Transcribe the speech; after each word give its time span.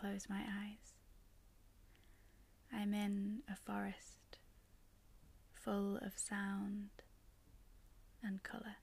close 0.00 0.26
my 0.28 0.40
eyes. 0.40 0.94
I'm 2.72 2.94
in 2.94 3.40
a 3.50 3.56
forest 3.56 4.38
full 5.52 5.96
of 5.96 6.12
sound 6.16 6.90
and 8.22 8.42
colour. 8.42 8.76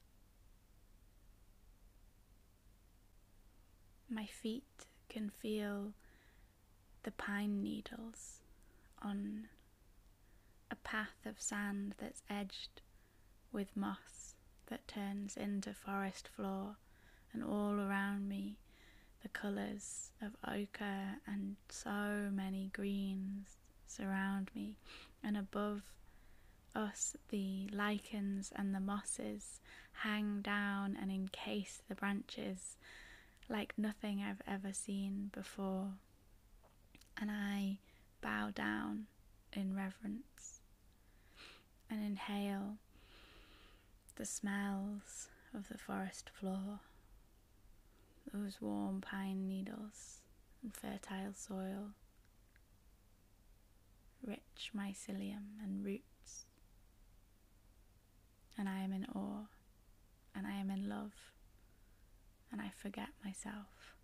My 4.09 4.25
feet 4.25 4.85
can 5.09 5.29
feel 5.29 5.93
the 7.03 7.11
pine 7.11 7.61
needles 7.63 8.41
on 9.01 9.47
a 10.71 10.75
path 10.75 11.25
of 11.25 11.41
sand 11.41 11.95
that's 11.97 12.23
edged 12.29 12.81
with 13.51 13.75
moss 13.75 14.35
that 14.67 14.87
turns 14.87 15.37
into 15.37 15.73
forest 15.73 16.27
floor, 16.35 16.75
and 17.31 17.43
all 17.43 17.79
around 17.79 18.27
me 18.27 18.57
the 19.25 19.29
colours 19.29 20.11
of 20.21 20.35
ochre 20.47 21.15
and 21.25 21.55
so 21.67 22.29
many 22.31 22.69
greens 22.73 23.57
surround 23.87 24.51
me, 24.53 24.75
and 25.23 25.35
above 25.35 25.81
us 26.75 27.15
the 27.29 27.67
lichens 27.71 28.51
and 28.55 28.75
the 28.75 28.79
mosses 28.79 29.61
hang 30.03 30.41
down 30.41 30.95
and 31.01 31.09
encase 31.11 31.81
the 31.89 31.95
branches 31.95 32.77
like 33.49 33.73
nothing 33.79 34.21
I've 34.21 34.43
ever 34.47 34.71
seen 34.71 35.31
before. 35.33 35.87
And 37.19 37.31
I 37.31 37.79
bow 38.21 38.51
down 38.53 39.07
in 39.53 39.75
reverence 39.75 40.59
and 41.89 42.05
inhale 42.05 42.77
the 44.17 44.25
smells 44.25 45.29
of 45.51 45.67
the 45.69 45.79
forest 45.79 46.29
floor, 46.29 46.81
those 48.33 48.61
warm 48.61 49.01
pine 49.01 49.47
needles 49.47 50.19
and 50.61 50.73
fertile 50.73 51.33
soil, 51.33 51.91
rich 54.25 54.71
mycelium 54.75 55.61
and 55.63 55.83
roots. 55.85 56.45
And 58.57 58.69
I 58.69 58.79
am 58.79 58.93
in 58.93 59.05
awe 59.13 59.47
and 60.35 60.47
I 60.47 60.53
am 60.53 60.69
in 60.69 60.89
love 60.89 61.13
and 62.51 62.61
I 62.61 62.71
forget 62.75 63.09
myself. 63.23 63.95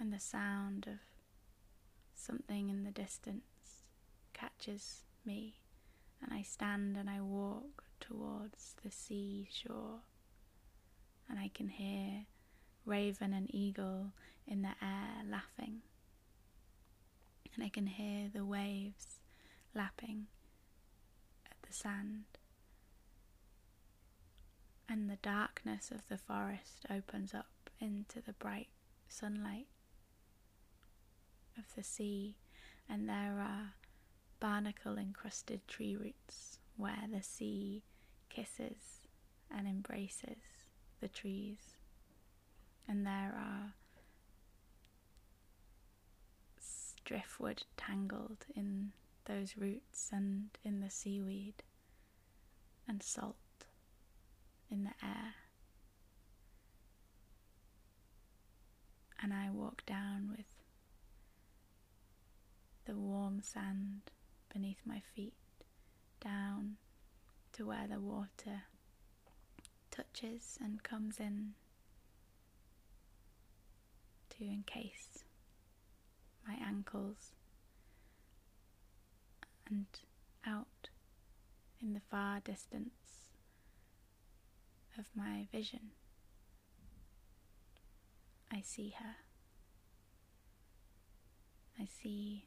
And 0.00 0.12
the 0.12 0.20
sound 0.20 0.86
of 0.86 0.98
something 2.14 2.68
in 2.68 2.84
the 2.84 2.90
distance 2.90 3.42
catches 4.32 5.02
me, 5.24 5.54
and 6.22 6.32
I 6.32 6.42
stand 6.42 6.96
and 6.96 7.08
I 7.10 7.20
walk 7.20 7.84
towards 8.00 8.74
the 8.84 8.90
seashore, 8.90 10.00
and 11.28 11.38
I 11.38 11.50
can 11.54 11.68
hear 11.68 12.26
raven 12.84 13.32
and 13.32 13.52
eagle 13.54 14.12
in 14.46 14.62
the 14.62 14.74
air 14.82 15.22
laughing, 15.28 15.82
and 17.54 17.64
I 17.64 17.68
can 17.68 17.86
hear 17.86 18.28
the 18.32 18.44
waves 18.44 19.20
lapping 19.74 20.26
at 21.46 21.56
the 21.66 21.72
sand. 21.72 22.24
And 24.88 25.10
the 25.10 25.16
darkness 25.16 25.90
of 25.90 26.08
the 26.08 26.16
forest 26.16 26.86
opens 26.90 27.34
up 27.34 27.50
into 27.78 28.22
the 28.22 28.32
bright 28.32 28.68
sunlight 29.08 29.66
of 31.58 31.64
the 31.76 31.84
sea, 31.84 32.36
and 32.88 33.08
there 33.08 33.38
are 33.38 33.74
barnacle 34.40 34.96
encrusted 34.96 35.66
tree 35.68 35.94
roots 35.96 36.58
where 36.76 37.04
the 37.12 37.22
sea 37.22 37.82
kisses 38.30 39.00
and 39.50 39.66
embraces 39.66 40.57
the 41.00 41.08
trees, 41.08 41.76
and 42.86 43.06
there 43.06 43.34
are 43.36 43.74
driftwood 47.04 47.62
tangled 47.76 48.44
in 48.54 48.92
those 49.24 49.56
roots 49.56 50.10
and 50.12 50.50
in 50.64 50.80
the 50.80 50.90
seaweed, 50.90 51.62
and 52.86 53.02
salt 53.02 53.36
in 54.70 54.84
the 54.84 55.06
air. 55.06 55.34
And 59.22 59.32
I 59.32 59.50
walk 59.50 59.84
down 59.86 60.28
with 60.36 60.46
the 62.84 62.94
warm 62.94 63.40
sand 63.42 64.02
beneath 64.52 64.80
my 64.84 65.02
feet, 65.14 65.32
down 66.20 66.76
to 67.52 67.66
where 67.66 67.86
the 67.88 68.00
water 68.00 68.62
touches 69.98 70.58
and 70.62 70.82
comes 70.82 71.18
in 71.18 71.54
to 74.30 74.44
encase 74.44 75.24
my 76.46 76.54
ankles 76.64 77.32
and 79.68 79.86
out 80.46 80.88
in 81.82 81.94
the 81.94 82.00
far 82.10 82.38
distance 82.40 83.32
of 84.96 85.06
my 85.16 85.46
vision. 85.50 85.90
I 88.52 88.60
see 88.60 88.94
her. 88.98 89.16
I 91.80 91.86
see 91.86 92.46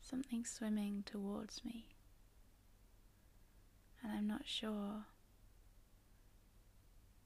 something 0.00 0.44
swimming 0.44 1.04
towards 1.06 1.64
me, 1.64 1.96
and 4.02 4.12
I'm 4.12 4.26
not 4.26 4.42
sure 4.46 5.06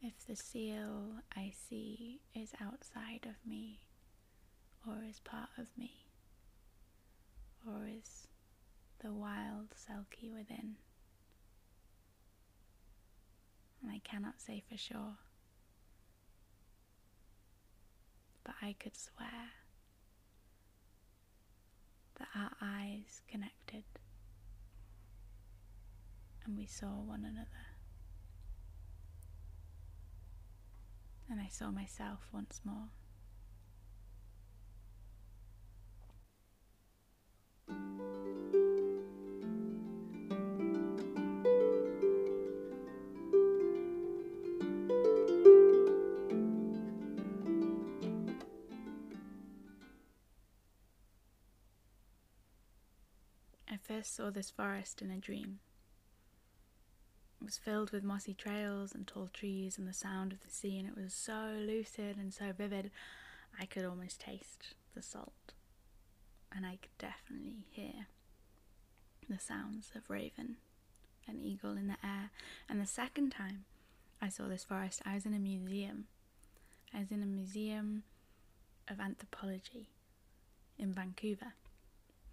if 0.02 0.26
the 0.26 0.36
seal 0.36 1.16
I 1.36 1.52
see 1.68 2.20
is 2.34 2.52
outside 2.60 3.26
of 3.26 3.34
me 3.48 3.80
or 4.86 5.02
is 5.08 5.20
part 5.20 5.50
of 5.58 5.66
me 5.76 6.06
or 7.66 7.86
is 7.86 8.28
the 9.02 9.12
wild 9.12 9.68
Selkie 9.74 10.32
within 10.34 10.76
and 13.82 13.90
I 13.90 14.00
cannot 14.04 14.40
say 14.40 14.62
for 14.70 14.76
sure. 14.76 15.16
But 18.44 18.54
I 18.62 18.74
could 18.78 18.96
swear 18.96 19.52
that 22.18 22.28
our 22.34 22.50
eyes 22.60 23.22
connected 23.30 23.84
and 26.44 26.56
we 26.56 26.66
saw 26.66 26.86
one 26.86 27.24
another. 27.24 27.69
And 31.30 31.40
I 31.40 31.46
saw 31.48 31.70
myself 31.70 32.28
once 32.32 32.60
more. 32.64 32.88
I 53.68 53.76
first 53.76 54.16
saw 54.16 54.30
this 54.30 54.50
forest 54.50 55.00
in 55.00 55.12
a 55.12 55.16
dream. 55.16 55.60
Was 57.42 57.58
filled 57.58 57.90
with 57.90 58.04
mossy 58.04 58.34
trails 58.34 58.94
and 58.94 59.06
tall 59.06 59.28
trees 59.32 59.78
and 59.78 59.88
the 59.88 59.92
sound 59.94 60.32
of 60.32 60.40
the 60.40 60.50
sea, 60.50 60.78
and 60.78 60.88
it 60.88 60.96
was 60.96 61.14
so 61.14 61.54
lucid 61.58 62.16
and 62.16 62.32
so 62.32 62.52
vivid, 62.52 62.90
I 63.58 63.66
could 63.66 63.84
almost 63.84 64.20
taste 64.20 64.74
the 64.94 65.02
salt. 65.02 65.52
And 66.54 66.66
I 66.66 66.78
could 66.82 66.96
definitely 66.98 67.64
hear 67.70 68.06
the 69.28 69.38
sounds 69.38 69.90
of 69.94 70.10
raven 70.10 70.56
and 71.26 71.40
eagle 71.40 71.76
in 71.76 71.86
the 71.86 71.96
air. 72.04 72.30
And 72.68 72.80
the 72.80 72.86
second 72.86 73.30
time 73.30 73.64
I 74.20 74.28
saw 74.28 74.48
this 74.48 74.64
forest, 74.64 75.00
I 75.06 75.14
was 75.14 75.24
in 75.24 75.34
a 75.34 75.38
museum. 75.38 76.06
I 76.92 77.00
was 77.00 77.10
in 77.10 77.22
a 77.22 77.26
museum 77.26 78.02
of 78.88 79.00
anthropology 79.00 79.88
in 80.78 80.92
Vancouver, 80.92 81.54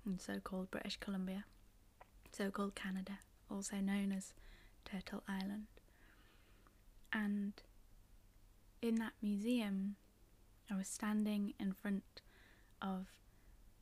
in 0.06 0.20
so 0.20 0.40
called 0.44 0.72
British 0.72 0.98
Columbia 0.98 1.46
so 2.38 2.52
called 2.52 2.76
Canada, 2.76 3.20
also 3.50 3.78
known 3.78 4.12
as 4.12 4.34
Turtle 4.90 5.24
Island. 5.28 5.68
And 7.12 7.54
in 8.82 8.96
that 8.96 9.14
museum, 9.22 9.96
I 10.72 10.76
was 10.76 10.88
standing 10.88 11.54
in 11.60 11.74
front 11.74 12.22
of 12.82 13.08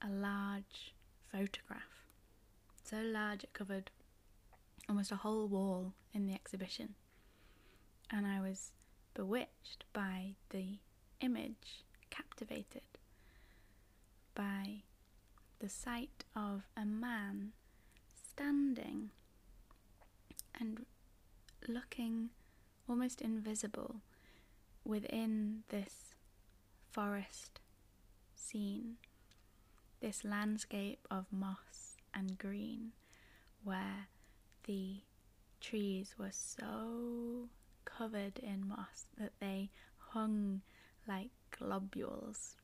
a 0.01 0.09
large 0.09 0.93
photograph. 1.31 2.05
So 2.83 2.97
large 2.97 3.43
it 3.43 3.53
covered 3.53 3.91
almost 4.87 5.11
a 5.11 5.17
whole 5.17 5.47
wall 5.47 5.93
in 6.13 6.27
the 6.27 6.33
exhibition. 6.33 6.95
And 8.11 8.25
I 8.25 8.39
was 8.39 8.71
bewitched 9.13 9.85
by 9.93 10.35
the 10.49 10.79
image, 11.21 11.83
captivated 12.09 12.83
by 14.35 14.83
the 15.59 15.69
sight 15.69 16.25
of 16.35 16.63
a 16.77 16.85
man 16.85 17.53
standing 18.13 19.09
and 20.59 20.85
looking 21.67 22.29
almost 22.87 23.21
invisible 23.21 24.01
within 24.83 25.63
this 25.69 26.15
forest 26.91 27.59
scene, 28.35 28.95
this 30.01 30.23
landscape 30.23 31.07
of 31.09 31.25
moss 31.31 31.97
and 32.13 32.37
green, 32.37 32.91
where 33.63 34.07
the 34.65 35.01
trees 35.59 36.15
were 36.17 36.31
so 36.31 37.49
covered 37.85 38.39
in 38.39 38.67
moss 38.67 39.05
that 39.17 39.33
they 39.39 39.69
hung 39.97 40.61
like 41.07 41.29
globules, 41.57 42.55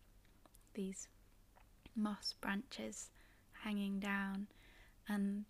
these 0.74 1.08
moss 1.96 2.34
branches 2.40 3.10
hanging 3.64 4.00
down, 4.00 4.48
and 5.08 5.46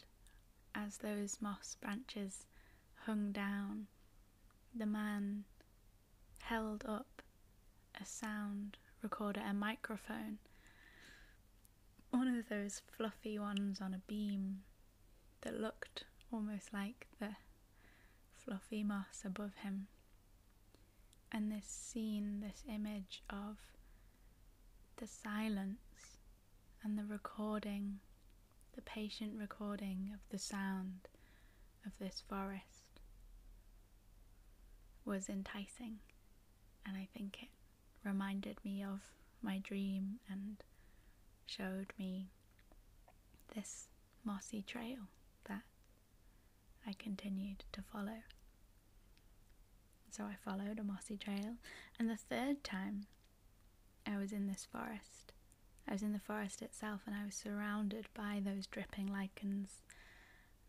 as 0.74 0.98
those 0.98 1.38
moss 1.42 1.76
branches 1.82 2.46
hung 3.06 3.32
down, 3.32 3.88
the 4.76 4.86
man 4.86 5.44
held 6.42 6.84
up 6.88 7.22
a 8.00 8.06
sound 8.06 8.78
recorder, 9.02 9.42
a 9.42 9.54
microphone, 9.54 10.38
one 12.12 12.28
of 12.28 12.48
those 12.50 12.82
fluffy 12.96 13.40
ones 13.40 13.82
on 13.82 13.94
a 13.94 14.02
beam 14.08 14.62
that 15.42 15.60
looked 15.60 16.04
almost 16.32 16.74
like 16.74 17.08
the 17.20 17.36
fluffy 18.36 18.84
moss 18.84 19.24
above 19.26 19.56
him. 19.64 19.88
And 21.32 21.52
this 21.52 21.66
scene, 21.66 22.42
this 22.42 22.64
image 22.70 23.24
of 23.30 23.58
the 24.98 25.08
silence 25.08 26.18
and 26.84 26.98
the 26.98 27.06
recording, 27.06 28.00
the 28.76 28.82
patient 28.82 29.34
recording 29.40 30.12
of 30.14 30.20
the 30.30 30.38
sound 30.38 31.08
of 31.86 31.94
this 32.00 32.22
forest 32.28 32.81
was 35.06 35.30
enticing. 35.30 36.00
And 36.86 36.98
I 36.98 37.08
think 37.16 37.44
it 37.44 37.50
reminded 38.04 38.58
me 38.64 38.84
of 38.84 39.02
my 39.42 39.60
dream 39.60 40.20
and 40.30 40.58
showed 41.46 41.94
me 41.98 42.30
this 43.56 43.88
mossy 44.24 44.62
trail 44.62 45.10
that 45.46 45.64
I 46.88 46.94
continued 46.98 47.66
to 47.74 47.82
follow. 47.82 48.24
So 50.10 50.24
I 50.26 50.36
followed 50.44 50.80
a 50.80 50.84
mossy 50.84 51.18
trail, 51.18 51.56
and 51.98 52.10
the 52.10 52.18
third 52.18 52.64
time 52.64 53.06
I 54.06 54.18
was 54.18 54.32
in 54.34 54.48
this 54.48 54.68
forest, 54.70 55.32
I 55.88 55.94
was 55.94 56.04
in 56.04 56.14
the 56.14 56.20
forest 56.20 56.62
itself 56.62 57.02
and 57.06 57.16
I 57.16 57.26
was 57.26 57.36
surrounded 57.36 58.08
by 58.14 58.42
those 58.44 58.68
dripping 58.68 59.08
lichens 59.08 59.82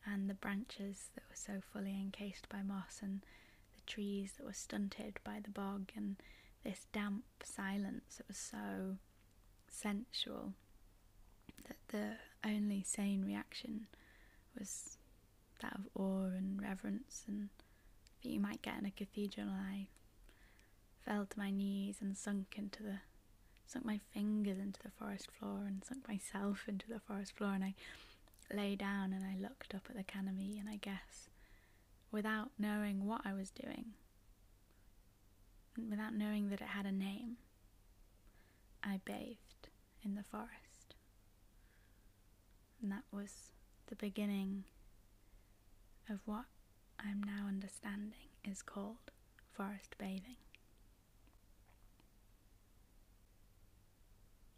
and 0.06 0.28
the 0.28 0.34
branches 0.34 1.10
that 1.14 1.24
were 1.28 1.36
so 1.36 1.60
fully 1.72 1.92
encased 2.00 2.48
by 2.48 2.62
moss 2.62 3.00
and 3.02 3.24
trees 3.86 4.32
that 4.36 4.46
were 4.46 4.52
stunted 4.52 5.18
by 5.24 5.40
the 5.42 5.50
bog 5.50 5.90
and 5.96 6.16
this 6.64 6.86
damp 6.92 7.24
silence 7.42 8.16
that 8.16 8.28
was 8.28 8.36
so 8.36 8.96
sensual 9.68 10.52
that 11.66 11.76
the 11.88 12.12
only 12.48 12.82
sane 12.82 13.24
reaction 13.24 13.86
was 14.58 14.98
that 15.60 15.74
of 15.74 15.88
awe 15.94 16.26
and 16.26 16.60
reverence 16.60 17.24
and 17.26 17.48
that 18.22 18.28
you 18.28 18.40
might 18.40 18.62
get 18.62 18.78
in 18.78 18.86
a 18.86 18.90
cathedral 18.90 19.48
and 19.48 19.56
I 19.56 19.88
fell 21.04 21.26
to 21.26 21.38
my 21.38 21.50
knees 21.50 21.96
and 22.00 22.16
sunk 22.16 22.54
into 22.56 22.82
the 22.82 22.98
sunk 23.66 23.84
my 23.84 24.00
fingers 24.12 24.58
into 24.58 24.80
the 24.82 24.90
forest 24.90 25.28
floor 25.38 25.64
and 25.66 25.82
sunk 25.84 26.06
myself 26.06 26.64
into 26.68 26.86
the 26.88 27.00
forest 27.00 27.36
floor 27.36 27.54
and 27.54 27.64
I 27.64 27.74
lay 28.52 28.76
down 28.76 29.12
and 29.12 29.24
I 29.24 29.40
looked 29.40 29.74
up 29.74 29.86
at 29.88 29.96
the 29.96 30.04
canopy 30.04 30.58
and 30.58 30.68
I 30.68 30.76
guess 30.76 31.30
without 32.12 32.50
knowing 32.58 33.06
what 33.06 33.22
I 33.24 33.32
was 33.32 33.50
doing. 33.50 33.86
Without 35.90 36.14
knowing 36.14 36.50
that 36.50 36.60
it 36.60 36.68
had 36.68 36.86
a 36.86 36.92
name. 36.92 37.38
I 38.84 39.00
bathed 39.04 39.68
in 40.04 40.14
the 40.14 40.24
forest. 40.24 40.94
And 42.80 42.92
that 42.92 43.04
was 43.10 43.52
the 43.86 43.96
beginning 43.96 44.64
of 46.10 46.20
what 46.26 46.44
I'm 46.98 47.22
now 47.22 47.46
understanding 47.48 48.30
is 48.44 48.60
called 48.62 49.10
forest 49.52 49.94
bathing. 49.98 50.36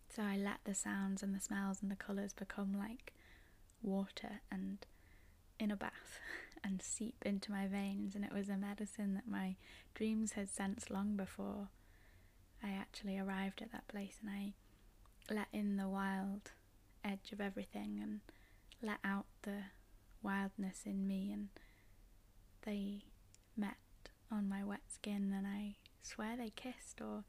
So 0.08 0.22
I 0.22 0.36
let 0.36 0.58
the 0.64 0.74
sounds 0.74 1.22
and 1.22 1.34
the 1.34 1.40
smells 1.40 1.82
and 1.82 1.90
the 1.90 1.96
colours 1.96 2.32
become 2.32 2.72
like 2.78 3.12
water 3.82 4.40
and 4.50 4.78
in 5.58 5.70
a 5.70 5.76
bath 5.76 6.18
and 6.64 6.80
seep 6.80 7.16
into 7.26 7.52
my 7.52 7.66
veins, 7.66 8.14
and 8.14 8.24
it 8.24 8.32
was 8.32 8.48
a 8.48 8.56
medicine 8.56 9.14
that 9.14 9.28
my 9.28 9.56
dreams 9.94 10.32
had 10.32 10.48
sensed 10.48 10.90
long 10.90 11.14
before 11.14 11.68
I 12.62 12.70
actually 12.70 13.18
arrived 13.18 13.60
at 13.60 13.70
that 13.72 13.86
place, 13.86 14.16
and 14.22 14.30
I 14.30 14.54
let 15.32 15.48
in 15.52 15.76
the 15.76 15.88
wild 15.88 16.52
edge 17.04 17.32
of 17.32 17.40
everything 17.40 18.00
and 18.02 18.20
let 18.82 18.98
out 19.04 19.26
the 19.42 19.64
wildness 20.22 20.82
in 20.86 21.06
me, 21.06 21.30
and 21.30 21.48
they 22.62 23.02
met 23.56 23.76
on 24.30 24.48
my 24.48 24.64
wet 24.64 24.90
skin, 24.92 25.34
and 25.36 25.46
I 25.46 25.76
swear 26.02 26.36
they 26.36 26.50
kissed 26.50 27.00
or 27.00 27.24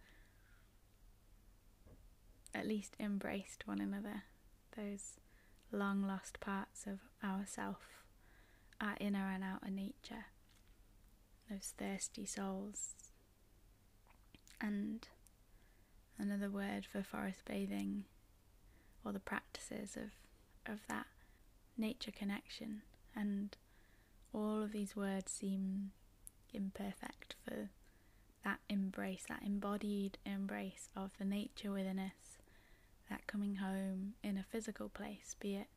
at 2.54 2.66
least 2.66 2.96
embraced 3.00 3.68
one 3.68 3.82
another. 3.82 4.24
Those 4.78 5.20
long 5.72 6.08
lost 6.08 6.40
parts 6.40 6.88
of 6.88 7.00
ourself, 7.22 7.95
our 8.82 8.96
inner 9.00 9.32
and 9.34 9.44
outer 9.44 9.72
nature, 9.72 10.26
those 11.50 11.74
thirsty 11.78 12.26
souls. 12.26 12.94
And 14.62 15.08
another 16.18 16.50
word 16.50 16.86
for 16.86 17.04
forest 17.04 17.42
bathing 17.46 18.06
or 19.04 19.12
the 19.12 19.20
practices 19.20 19.96
of, 19.96 20.72
of 20.72 20.80
that 20.88 21.08
nature 21.78 22.12
connection. 22.12 22.82
And 23.16 23.56
all 24.34 24.62
of 24.62 24.72
these 24.72 24.96
words 24.96 25.32
seem 25.32 25.92
imperfect 26.54 27.36
for 27.46 27.70
that 28.44 28.60
embrace, 28.70 29.26
that 29.28 29.42
embodied 29.46 30.18
embrace 30.26 30.90
of 30.96 31.12
the 31.18 31.26
nature 31.26 31.72
within 31.72 32.00
us, 32.00 32.38
that 33.10 33.28
coming 33.28 33.56
home 33.56 34.14
in 34.24 34.38
a 34.38 34.46
physical 34.50 34.90
place, 34.90 35.36
be 35.40 35.56
it 35.56 35.68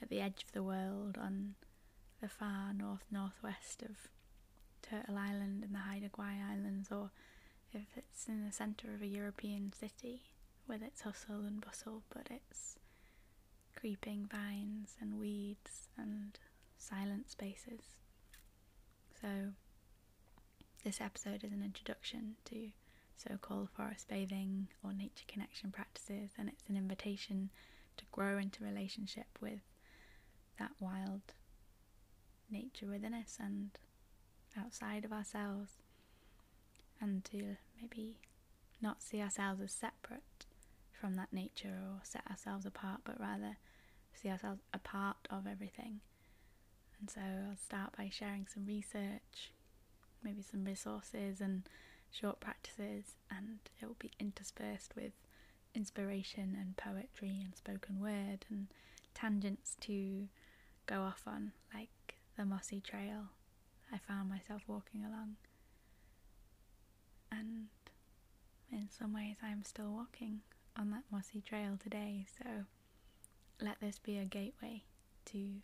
at 0.00 0.08
the 0.08 0.20
edge 0.20 0.44
of 0.46 0.52
the 0.52 0.62
world 0.62 1.18
on 1.20 1.54
the 2.20 2.28
far 2.28 2.72
north 2.74 3.04
northwest 3.10 3.82
of 3.82 4.08
Turtle 4.82 5.16
Island 5.16 5.64
and 5.64 5.74
the 5.74 5.78
Haida 5.78 6.08
Gwaii 6.08 6.42
Islands, 6.42 6.90
or 6.90 7.10
if 7.72 7.86
it's 7.96 8.28
in 8.28 8.44
the 8.44 8.52
centre 8.52 8.92
of 8.94 9.02
a 9.02 9.06
European 9.06 9.72
city 9.72 10.22
with 10.66 10.82
its 10.82 11.02
hustle 11.02 11.44
and 11.46 11.64
bustle, 11.64 12.02
but 12.12 12.28
it's 12.30 12.76
creeping 13.76 14.28
vines 14.30 14.96
and 15.00 15.18
weeds 15.18 15.88
and 15.96 16.38
silent 16.76 17.30
spaces. 17.30 17.96
So, 19.20 19.52
this 20.84 21.00
episode 21.00 21.44
is 21.44 21.52
an 21.52 21.62
introduction 21.62 22.36
to 22.46 22.70
so 23.16 23.36
called 23.40 23.68
forest 23.70 24.08
bathing 24.08 24.68
or 24.82 24.92
nature 24.94 25.24
connection 25.28 25.70
practices, 25.70 26.30
and 26.38 26.48
it's 26.48 26.68
an 26.68 26.76
invitation 26.76 27.50
to 27.98 28.04
grow 28.12 28.38
into 28.38 28.64
relationship 28.64 29.26
with 29.40 29.60
that 30.58 30.72
wild 30.80 31.20
nature 32.50 32.86
within 32.86 33.14
us 33.14 33.38
and 33.40 33.70
outside 34.58 35.04
of 35.04 35.12
ourselves, 35.12 35.72
and 37.00 37.24
to 37.26 37.56
maybe 37.80 38.18
not 38.82 39.02
see 39.02 39.20
ourselves 39.20 39.60
as 39.60 39.72
separate 39.72 40.46
from 40.92 41.14
that 41.16 41.32
nature 41.32 41.78
or 41.82 42.00
set 42.02 42.22
ourselves 42.30 42.66
apart, 42.66 43.00
but 43.04 43.20
rather 43.20 43.56
see 44.12 44.28
ourselves 44.28 44.60
a 44.74 44.78
part 44.78 45.28
of 45.30 45.46
everything. 45.46 46.00
And 46.98 47.08
so 47.08 47.20
I'll 47.20 47.56
start 47.56 47.96
by 47.96 48.10
sharing 48.12 48.46
some 48.46 48.66
research, 48.66 49.52
maybe 50.22 50.42
some 50.42 50.64
resources 50.64 51.40
and 51.40 51.62
short 52.10 52.40
practices, 52.40 53.16
and 53.30 53.60
it 53.80 53.86
will 53.86 53.96
be 53.98 54.10
interspersed 54.18 54.94
with 54.94 55.12
inspiration 55.74 56.56
and 56.60 56.76
poetry 56.76 57.40
and 57.42 57.56
spoken 57.56 58.00
word 58.00 58.44
and 58.50 58.66
tangents 59.14 59.76
to 59.80 60.28
go 60.86 61.02
off 61.02 61.22
on, 61.26 61.52
like 61.72 62.16
the 62.36 62.44
mossy 62.44 62.80
trail 62.80 63.28
I 63.92 63.98
found 63.98 64.28
myself 64.30 64.62
walking 64.66 65.04
along. 65.04 65.36
And 67.32 67.68
in 68.72 68.88
some 68.90 69.12
ways, 69.14 69.36
I'm 69.42 69.62
still 69.64 69.90
walking 69.92 70.40
on 70.76 70.90
that 70.90 71.04
mossy 71.10 71.40
trail 71.40 71.78
today, 71.82 72.26
so 72.38 72.64
let 73.60 73.80
this 73.80 73.98
be 73.98 74.16
a 74.18 74.24
gateway 74.24 74.82
to 75.26 75.56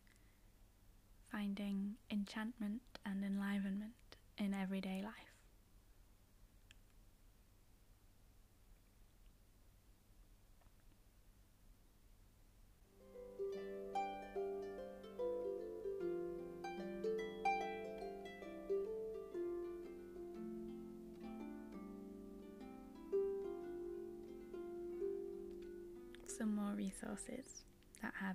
finding 1.30 1.94
enchantment 2.10 2.82
and 3.04 3.24
enlivenment 3.24 3.94
in 4.38 4.54
everyday 4.54 5.02
life. 5.02 5.25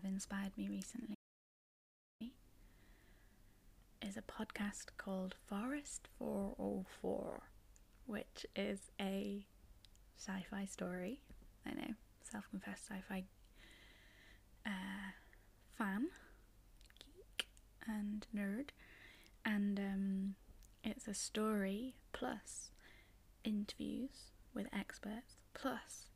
Have 0.02 0.12
inspired 0.12 0.52
me 0.58 0.68
recently 0.70 1.16
is 4.02 4.18
a 4.18 4.22
podcast 4.22 4.86
called 4.98 5.36
Forest 5.48 6.08
404, 6.18 7.42
which 8.08 8.46
is 8.56 8.92
a 9.00 9.46
sci 10.18 10.46
fi 10.50 10.66
story. 10.66 11.22
I 11.66 11.74
know, 11.74 11.94
self 12.24 12.50
confessed 12.50 12.88
sci 12.88 13.02
fi 13.08 13.24
uh, 14.66 15.12
fan, 15.78 16.08
geek, 17.00 17.48
and 17.88 18.26
nerd. 18.36 18.70
And 19.46 19.80
um, 19.80 20.36
it's 20.84 21.08
a 21.08 21.14
story 21.14 21.96
plus 22.12 22.72
interviews 23.44 24.32
with 24.54 24.68
experts 24.74 25.38
plus 25.54 26.08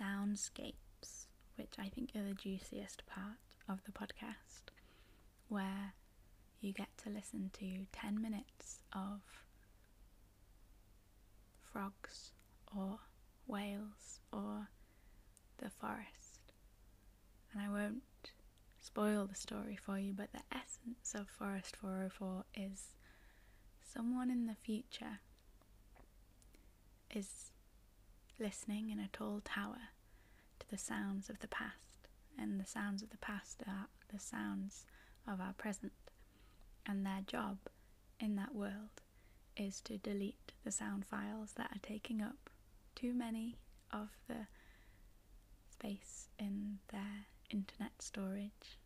soundscapes, 0.00 0.83
which 1.56 1.74
I 1.78 1.88
think 1.88 2.10
are 2.14 2.22
the 2.22 2.34
juiciest 2.34 3.04
part 3.06 3.38
of 3.68 3.80
the 3.84 3.92
podcast, 3.92 4.70
where 5.48 5.94
you 6.60 6.72
get 6.72 6.88
to 7.04 7.10
listen 7.10 7.50
to 7.58 7.86
10 7.92 8.20
minutes 8.20 8.80
of 8.92 9.20
frogs 11.72 12.32
or 12.76 12.98
whales 13.46 14.20
or 14.32 14.68
the 15.58 15.70
forest. 15.70 16.52
And 17.52 17.62
I 17.62 17.68
won't 17.68 18.02
spoil 18.80 19.26
the 19.26 19.34
story 19.34 19.76
for 19.76 19.98
you, 19.98 20.12
but 20.12 20.32
the 20.32 20.42
essence 20.52 21.14
of 21.14 21.28
Forest 21.28 21.76
404 21.76 22.44
is 22.54 22.94
someone 23.82 24.30
in 24.30 24.46
the 24.46 24.56
future 24.62 25.20
is 27.14 27.52
listening 28.40 28.90
in 28.90 28.98
a 28.98 29.08
tall 29.12 29.40
tower 29.44 29.78
to 29.78 29.93
the 30.74 30.78
sounds 30.78 31.30
of 31.30 31.38
the 31.38 31.46
past, 31.46 32.08
and 32.36 32.58
the 32.58 32.66
sounds 32.66 33.00
of 33.00 33.10
the 33.10 33.16
past 33.18 33.62
are 33.64 33.86
the 34.12 34.18
sounds 34.18 34.86
of 35.24 35.40
our 35.40 35.52
present, 35.52 35.92
and 36.84 37.06
their 37.06 37.20
job 37.28 37.58
in 38.18 38.34
that 38.34 38.52
world 38.56 39.00
is 39.56 39.80
to 39.80 39.98
delete 39.98 40.50
the 40.64 40.72
sound 40.72 41.06
files 41.06 41.52
that 41.52 41.70
are 41.70 41.80
taking 41.80 42.20
up 42.20 42.50
too 42.96 43.14
many 43.14 43.56
of 43.92 44.08
the 44.26 44.48
space 45.70 46.26
in 46.40 46.78
their 46.90 47.26
internet 47.50 47.92
storage, 48.00 48.76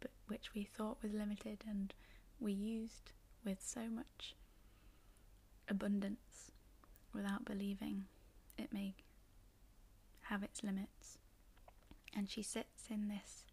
but 0.00 0.10
which 0.26 0.52
we 0.52 0.64
thought 0.64 1.00
was 1.00 1.12
limited 1.12 1.62
and 1.68 1.94
we 2.40 2.52
used 2.52 3.12
with 3.44 3.62
so 3.64 3.82
much 3.88 4.34
abundance 5.68 6.50
without 7.14 7.44
believing 7.44 8.06
it 8.58 8.72
may 8.72 8.96
have 10.22 10.42
its 10.42 10.64
limits. 10.64 11.18
And 12.16 12.30
she 12.30 12.42
sits 12.42 12.88
in 12.90 13.08
this 13.08 13.44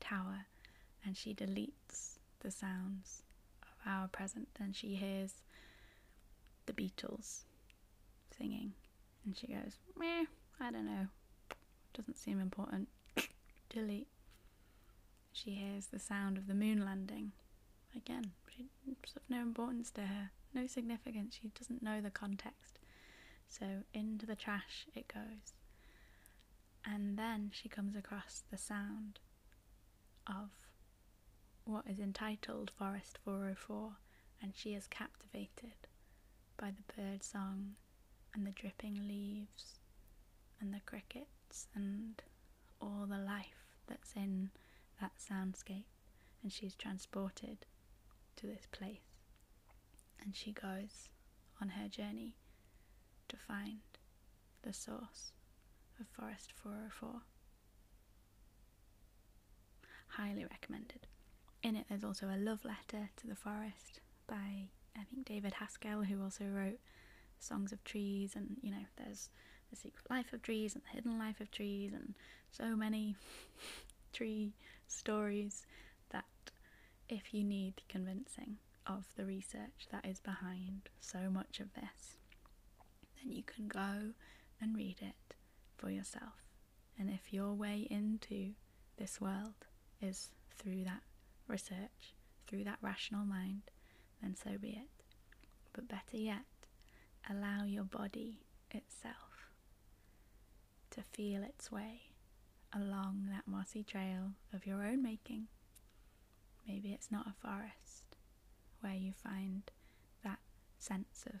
tower 0.00 0.46
and 1.04 1.16
she 1.16 1.34
deletes 1.34 2.18
the 2.40 2.50
sounds 2.50 3.22
of 3.62 3.90
our 3.90 4.08
present 4.08 4.48
and 4.58 4.74
she 4.74 4.94
hears 4.94 5.42
the 6.64 6.72
Beatles 6.72 7.40
singing 8.36 8.72
and 9.24 9.36
she 9.36 9.48
goes, 9.48 9.76
Meh, 9.98 10.24
I 10.60 10.70
don't 10.70 10.86
know. 10.86 11.08
Doesn't 11.92 12.18
seem 12.18 12.40
important. 12.40 12.88
Delete. 13.70 14.08
She 15.32 15.50
hears 15.50 15.86
the 15.86 15.98
sound 15.98 16.38
of 16.38 16.46
the 16.46 16.54
moon 16.54 16.84
landing. 16.84 17.32
Again, 17.94 18.32
it's 18.88 19.16
of 19.16 19.22
no 19.28 19.40
importance 19.40 19.90
to 19.92 20.02
her, 20.02 20.30
no 20.54 20.66
significance. 20.66 21.38
She 21.40 21.48
doesn't 21.48 21.82
know 21.82 22.00
the 22.00 22.10
context. 22.10 22.78
So 23.48 23.66
into 23.92 24.26
the 24.26 24.36
trash 24.36 24.86
it 24.94 25.08
goes. 25.12 25.54
And 26.86 27.18
then 27.18 27.50
she 27.52 27.68
comes 27.68 27.96
across 27.96 28.44
the 28.50 28.56
sound 28.56 29.18
of 30.26 30.50
what 31.64 31.84
is 31.88 31.98
entitled 31.98 32.70
Forest 32.78 33.18
404, 33.24 33.96
and 34.40 34.54
she 34.54 34.72
is 34.74 34.86
captivated 34.86 35.74
by 36.56 36.70
the 36.70 36.94
bird 36.94 37.24
song 37.24 37.74
and 38.34 38.46
the 38.46 38.52
dripping 38.52 39.08
leaves 39.08 39.80
and 40.60 40.72
the 40.72 40.80
crickets 40.86 41.66
and 41.74 42.22
all 42.80 43.06
the 43.08 43.18
life 43.18 43.66
that's 43.88 44.12
in 44.14 44.50
that 45.00 45.12
soundscape. 45.18 45.84
And 46.42 46.52
she's 46.52 46.76
transported 46.76 47.66
to 48.36 48.46
this 48.46 48.66
place. 48.70 49.00
And 50.22 50.36
she 50.36 50.52
goes 50.52 51.08
on 51.60 51.70
her 51.70 51.88
journey 51.88 52.36
to 53.28 53.36
find 53.36 53.80
the 54.62 54.72
source 54.72 55.32
of 56.00 56.06
Forest 56.08 56.52
404. 56.62 57.22
Highly 60.08 60.44
recommended. 60.44 61.06
In 61.62 61.76
it, 61.76 61.86
there's 61.88 62.04
also 62.04 62.26
a 62.26 62.36
love 62.38 62.64
letter 62.64 63.10
to 63.16 63.26
the 63.26 63.34
forest 63.34 64.00
by, 64.26 64.68
I 64.96 65.04
think, 65.10 65.26
David 65.26 65.54
Haskell, 65.54 66.02
who 66.02 66.22
also 66.22 66.44
wrote 66.44 66.78
Songs 67.38 67.72
of 67.72 67.82
Trees, 67.84 68.34
and 68.34 68.56
you 68.62 68.70
know, 68.70 68.86
there's 68.96 69.30
The 69.70 69.76
Secret 69.76 70.08
Life 70.10 70.32
of 70.32 70.42
Trees 70.42 70.74
and 70.74 70.82
The 70.84 70.96
Hidden 70.96 71.18
Life 71.18 71.40
of 71.40 71.50
Trees, 71.50 71.92
and 71.92 72.14
so 72.50 72.76
many 72.76 73.16
tree 74.12 74.54
stories 74.88 75.66
that 76.10 76.24
if 77.08 77.34
you 77.34 77.44
need 77.44 77.82
convincing 77.88 78.56
of 78.86 79.04
the 79.16 79.24
research 79.24 79.88
that 79.90 80.06
is 80.06 80.20
behind 80.20 80.88
so 81.00 81.30
much 81.30 81.60
of 81.60 81.72
this, 81.74 82.16
then 83.22 83.32
you 83.32 83.42
can 83.42 83.68
go 83.68 84.12
and 84.60 84.76
read 84.76 84.96
it 85.00 85.35
for 85.86 85.92
yourself. 85.92 86.42
And 86.98 87.08
if 87.08 87.32
your 87.32 87.52
way 87.52 87.86
into 87.88 88.54
this 88.96 89.20
world 89.20 89.54
is 90.02 90.30
through 90.58 90.82
that 90.82 91.02
research, 91.46 92.14
through 92.48 92.64
that 92.64 92.78
rational 92.82 93.24
mind, 93.24 93.62
then 94.20 94.34
so 94.34 94.58
be 94.60 94.70
it. 94.70 95.04
But 95.72 95.86
better 95.86 96.16
yet, 96.16 96.44
allow 97.30 97.64
your 97.64 97.84
body 97.84 98.40
itself 98.72 99.52
to 100.90 101.02
feel 101.02 101.44
its 101.44 101.70
way 101.70 102.00
along 102.74 103.28
that 103.30 103.46
mossy 103.46 103.84
trail 103.84 104.32
of 104.52 104.66
your 104.66 104.82
own 104.82 105.04
making. 105.04 105.46
Maybe 106.66 106.90
it's 106.90 107.12
not 107.12 107.28
a 107.28 107.46
forest 107.46 108.16
where 108.80 108.94
you 108.94 109.12
find 109.12 109.70
that 110.24 110.40
sense 110.78 111.24
of 111.32 111.38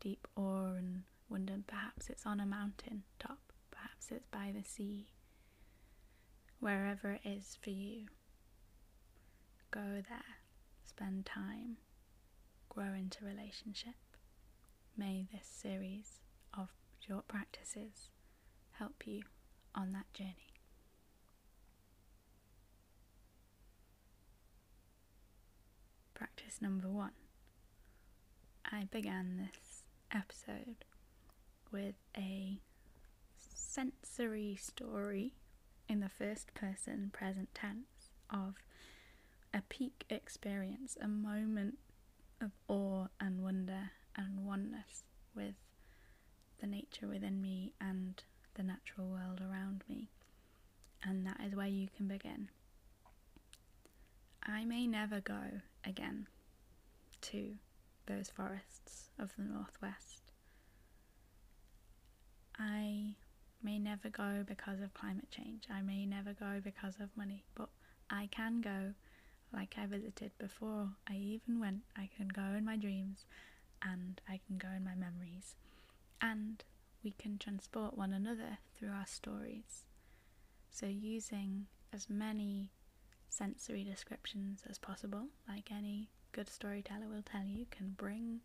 deep 0.00 0.26
awe 0.34 0.72
and 0.74 1.04
wonder. 1.28 1.54
Perhaps 1.64 2.10
it's 2.10 2.26
on 2.26 2.40
a 2.40 2.46
mountain 2.46 3.04
top, 3.20 3.43
perhaps 3.84 4.10
it's 4.10 4.26
by 4.28 4.50
the 4.56 4.64
sea. 4.64 5.06
Wherever 6.60 7.12
it 7.12 7.20
is 7.24 7.58
for 7.62 7.70
you, 7.70 8.06
go 9.70 10.02
there, 10.08 10.38
spend 10.86 11.26
time, 11.26 11.76
grow 12.70 12.94
into 12.94 13.24
relationship. 13.24 13.94
May 14.96 15.26
this 15.32 15.46
series 15.46 16.20
of 16.56 16.68
short 17.06 17.28
practices 17.28 18.08
help 18.78 19.06
you 19.06 19.22
on 19.74 19.92
that 19.92 20.10
journey. 20.14 20.54
Practice 26.14 26.62
number 26.62 26.88
one. 26.88 27.10
I 28.64 28.88
began 28.90 29.36
this 29.36 29.82
episode 30.10 30.86
with 31.70 31.96
a 32.16 32.60
sensory 33.74 34.56
story 34.60 35.32
in 35.88 35.98
the 35.98 36.08
first 36.08 36.54
person 36.54 37.10
present 37.12 37.52
tense 37.54 38.12
of 38.30 38.54
a 39.52 39.62
peak 39.68 40.04
experience, 40.08 40.96
a 41.00 41.08
moment 41.08 41.78
of 42.40 42.52
awe 42.68 43.06
and 43.20 43.42
wonder 43.42 43.90
and 44.16 44.46
oneness 44.46 45.02
with 45.34 45.54
the 46.60 46.66
nature 46.68 47.08
within 47.08 47.40
me 47.40 47.72
and 47.80 48.22
the 48.54 48.62
natural 48.62 49.08
world 49.08 49.40
around 49.40 49.82
me. 49.88 50.08
And 51.02 51.26
that 51.26 51.40
is 51.44 51.56
where 51.56 51.66
you 51.66 51.88
can 51.96 52.06
begin. 52.06 52.50
I 54.46 54.64
may 54.64 54.86
never 54.86 55.20
go 55.20 55.60
again 55.84 56.28
to 57.22 57.54
those 58.06 58.30
forests 58.30 59.08
of 59.18 59.32
the 59.36 59.42
northwest. 59.42 60.30
I 62.56 63.16
may 63.64 63.78
never 63.78 64.10
go 64.10 64.44
because 64.46 64.80
of 64.80 64.92
climate 64.94 65.30
change. 65.30 65.64
I 65.72 65.80
may 65.80 66.04
never 66.04 66.34
go 66.34 66.60
because 66.62 66.94
of 67.00 67.16
money, 67.16 67.44
but 67.54 67.68
I 68.10 68.28
can 68.30 68.60
go 68.60 68.92
like 69.52 69.74
I 69.80 69.86
visited 69.86 70.32
before 70.38 70.90
I 71.08 71.14
even 71.14 71.60
went. 71.60 71.82
I 71.96 72.10
can 72.16 72.28
go 72.28 72.42
in 72.56 72.64
my 72.64 72.76
dreams 72.76 73.24
and 73.82 74.20
I 74.28 74.40
can 74.46 74.58
go 74.58 74.68
in 74.76 74.84
my 74.84 74.94
memories. 74.94 75.56
And 76.20 76.62
we 77.02 77.12
can 77.12 77.38
transport 77.38 77.96
one 77.96 78.12
another 78.12 78.58
through 78.76 78.90
our 78.90 79.06
stories. 79.06 79.84
So, 80.70 80.86
using 80.86 81.66
as 81.92 82.10
many 82.10 82.70
sensory 83.28 83.84
descriptions 83.84 84.62
as 84.68 84.78
possible, 84.78 85.26
like 85.48 85.70
any 85.70 86.10
good 86.32 86.48
storyteller 86.48 87.08
will 87.08 87.22
tell 87.22 87.44
you, 87.44 87.66
can 87.70 87.94
bring 87.96 88.40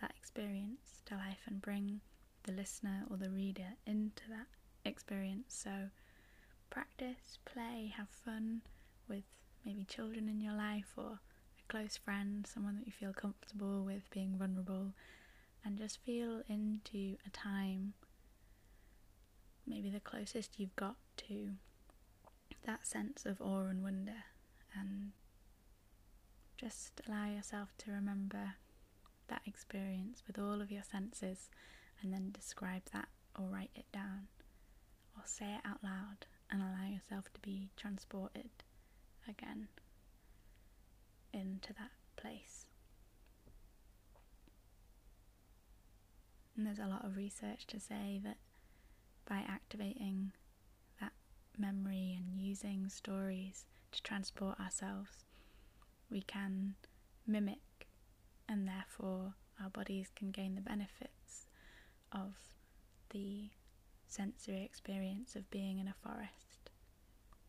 that 0.00 0.12
experience 0.18 1.02
to 1.06 1.14
life 1.14 1.42
and 1.46 1.60
bring 1.60 2.00
the 2.44 2.52
listener 2.52 3.04
or 3.10 3.16
the 3.16 3.30
reader 3.30 3.74
into 3.86 4.22
that 4.30 4.46
experience. 4.88 5.54
So, 5.62 5.90
practice, 6.70 7.38
play, 7.44 7.92
have 7.96 8.08
fun 8.08 8.62
with 9.08 9.24
maybe 9.64 9.84
children 9.84 10.28
in 10.28 10.40
your 10.40 10.54
life 10.54 10.92
or 10.96 11.20
a 11.58 11.72
close 11.72 11.96
friend, 11.96 12.46
someone 12.46 12.76
that 12.76 12.86
you 12.86 12.92
feel 12.92 13.12
comfortable 13.12 13.84
with 13.84 14.10
being 14.10 14.36
vulnerable, 14.38 14.92
and 15.64 15.78
just 15.78 15.98
feel 16.04 16.42
into 16.48 17.16
a 17.26 17.30
time, 17.30 17.94
maybe 19.66 19.90
the 19.90 20.00
closest 20.00 20.58
you've 20.58 20.76
got 20.76 20.96
to 21.16 21.50
that 22.64 22.86
sense 22.86 23.24
of 23.24 23.40
awe 23.40 23.66
and 23.66 23.82
wonder, 23.82 24.24
and 24.78 25.12
just 26.56 27.00
allow 27.06 27.26
yourself 27.26 27.70
to 27.78 27.90
remember 27.90 28.54
that 29.28 29.42
experience 29.46 30.22
with 30.26 30.38
all 30.38 30.60
of 30.60 30.72
your 30.72 30.82
senses 30.82 31.50
and 32.02 32.12
then 32.12 32.30
describe 32.32 32.82
that 32.92 33.08
or 33.38 33.46
write 33.46 33.70
it 33.74 33.84
down 33.92 34.26
or 35.18 35.22
say 35.26 35.54
it 35.54 35.60
out 35.68 35.82
loud 35.82 36.26
and 36.50 36.62
allow 36.62 36.86
yourself 36.88 37.32
to 37.34 37.40
be 37.40 37.70
transported 37.76 38.50
again 39.28 39.68
into 41.32 41.72
that 41.74 41.90
place. 42.16 42.66
And 46.56 46.66
there's 46.66 46.78
a 46.78 46.86
lot 46.86 47.04
of 47.04 47.16
research 47.16 47.66
to 47.68 47.80
say 47.80 48.20
that 48.24 48.38
by 49.28 49.44
activating 49.48 50.32
that 51.00 51.12
memory 51.56 52.16
and 52.16 52.40
using 52.40 52.88
stories 52.88 53.66
to 53.92 54.02
transport 54.02 54.58
ourselves, 54.58 55.24
we 56.10 56.22
can 56.22 56.74
mimic 57.26 57.86
and 58.48 58.66
therefore 58.66 59.34
our 59.62 59.70
bodies 59.70 60.08
can 60.16 60.30
gain 60.30 60.54
the 60.54 60.60
benefits 60.60 61.46
of 62.12 62.34
the 63.10 63.50
sensory 64.08 64.64
experience 64.64 65.36
of 65.36 65.50
being 65.50 65.78
in 65.78 65.88
a 65.88 65.94
forest 66.02 66.70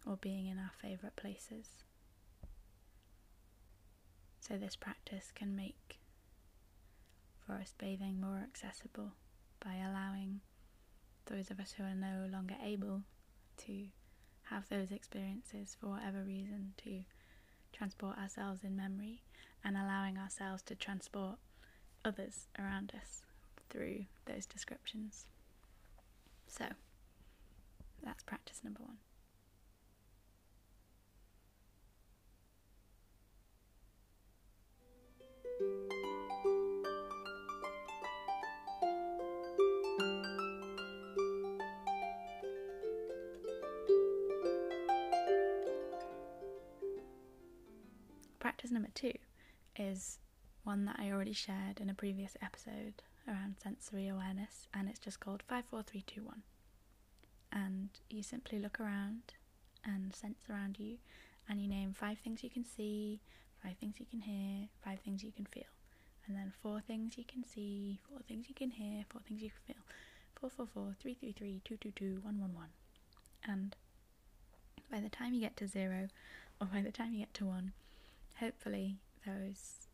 or 0.05 0.17
being 0.17 0.47
in 0.47 0.57
our 0.57 0.71
favourite 0.81 1.15
places. 1.15 1.83
So, 4.39 4.57
this 4.57 4.75
practice 4.75 5.31
can 5.33 5.55
make 5.55 5.99
forest 7.45 7.75
bathing 7.77 8.19
more 8.19 8.41
accessible 8.43 9.13
by 9.63 9.75
allowing 9.75 10.41
those 11.25 11.51
of 11.51 11.59
us 11.59 11.73
who 11.77 11.83
are 11.83 11.95
no 11.95 12.27
longer 12.31 12.55
able 12.63 13.03
to 13.65 13.87
have 14.43 14.67
those 14.69 14.91
experiences 14.91 15.75
for 15.79 15.87
whatever 15.87 16.23
reason 16.23 16.73
to 16.77 17.03
transport 17.71 18.17
ourselves 18.17 18.63
in 18.63 18.75
memory 18.75 19.21
and 19.63 19.77
allowing 19.77 20.17
ourselves 20.17 20.63
to 20.63 20.75
transport 20.75 21.37
others 22.03 22.47
around 22.57 22.93
us 22.99 23.23
through 23.69 24.05
those 24.25 24.45
descriptions. 24.45 25.25
So, 26.49 26.65
that's 28.03 28.23
practice 28.23 28.61
number 28.63 28.81
one. 28.81 28.97
Practice 48.39 48.71
number 48.71 48.89
two 48.95 49.13
is 49.77 50.17
one 50.63 50.85
that 50.85 50.95
I 50.99 51.11
already 51.11 51.33
shared 51.33 51.79
in 51.79 51.89
a 51.89 51.93
previous 51.93 52.35
episode 52.41 53.03
around 53.29 53.55
sensory 53.61 54.07
awareness, 54.07 54.67
and 54.73 54.89
it's 54.89 54.99
just 54.99 55.19
called 55.19 55.43
54321. 55.47 56.41
And 57.51 57.89
you 58.09 58.23
simply 58.23 58.59
look 58.59 58.79
around 58.79 59.33
and 59.85 60.13
sense 60.15 60.39
around 60.49 60.77
you, 60.79 60.97
and 61.47 61.61
you 61.61 61.67
name 61.67 61.93
five 61.93 62.19
things 62.19 62.43
you 62.43 62.49
can 62.49 62.65
see, 62.65 63.21
five 63.63 63.77
things 63.77 63.95
you 63.99 64.05
can 64.09 64.21
hear, 64.21 64.67
five 64.83 64.99
things 64.99 65.23
you 65.23 65.31
can 65.31 65.45
feel, 65.45 65.71
and 66.27 66.35
then 66.35 66.53
four 66.61 66.81
things 66.81 67.17
you 67.17 67.23
can 67.23 67.43
see, 67.43 67.99
four 68.09 68.19
things 68.27 68.47
you 68.49 68.55
can 68.55 68.71
hear, 68.71 69.03
four 69.09 69.21
things 69.27 69.41
you 69.41 69.49
can 69.49 69.75
feel. 69.75 69.83
Four 70.39 70.49
four 70.49 70.67
four 70.73 70.95
three 71.01 71.15
three 71.15 71.33
three 71.33 71.61
two 71.65 71.77
two 71.77 71.91
two 71.91 72.19
one 72.21 72.39
one 72.39 72.53
one, 72.55 72.69
and 73.43 73.75
by 74.89 74.99
the 74.99 75.09
time 75.09 75.33
you 75.33 75.41
get 75.41 75.57
to 75.57 75.67
zero, 75.67 76.07
or 76.61 76.67
by 76.67 76.81
the 76.81 76.91
time 76.91 77.13
you 77.13 77.19
get 77.19 77.33
to 77.35 77.45
one, 77.45 77.73
hopefully 78.39 78.97
those 79.25 79.87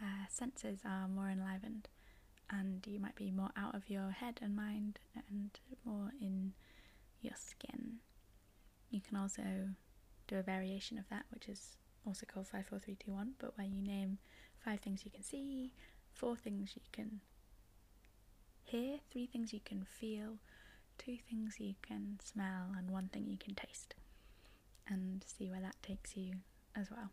uh, 0.00 0.26
senses 0.28 0.80
are 0.84 1.08
more 1.08 1.28
enlivened 1.28 1.88
and 2.50 2.86
you 2.86 2.98
might 2.98 3.14
be 3.14 3.30
more 3.30 3.50
out 3.56 3.74
of 3.74 3.88
your 3.88 4.10
head 4.10 4.38
and 4.42 4.56
mind 4.56 4.98
and 5.28 5.50
more 5.84 6.10
in 6.20 6.52
your 7.20 7.34
skin. 7.36 7.98
You 8.90 9.00
can 9.00 9.16
also 9.16 9.42
do 10.26 10.36
a 10.36 10.42
variation 10.42 10.98
of 10.98 11.08
that, 11.10 11.24
which 11.30 11.48
is 11.48 11.76
also 12.06 12.26
called 12.26 12.46
54321, 12.46 13.34
but 13.38 13.56
where 13.56 13.66
you 13.66 13.82
name 13.82 14.18
five 14.64 14.80
things 14.80 15.04
you 15.04 15.10
can 15.10 15.22
see, 15.22 15.72
four 16.12 16.36
things 16.36 16.72
you 16.74 16.82
can 16.92 17.20
hear, 18.64 18.98
three 19.10 19.26
things 19.26 19.52
you 19.52 19.60
can 19.64 19.84
feel, 19.84 20.38
two 20.98 21.16
things 21.28 21.56
you 21.58 21.74
can 21.82 22.18
smell, 22.22 22.72
and 22.76 22.90
one 22.90 23.08
thing 23.08 23.26
you 23.28 23.38
can 23.38 23.54
taste, 23.54 23.94
and 24.88 25.24
see 25.26 25.48
where 25.48 25.60
that 25.60 25.76
takes 25.82 26.16
you 26.16 26.34
as 26.76 26.88
well. 26.90 27.10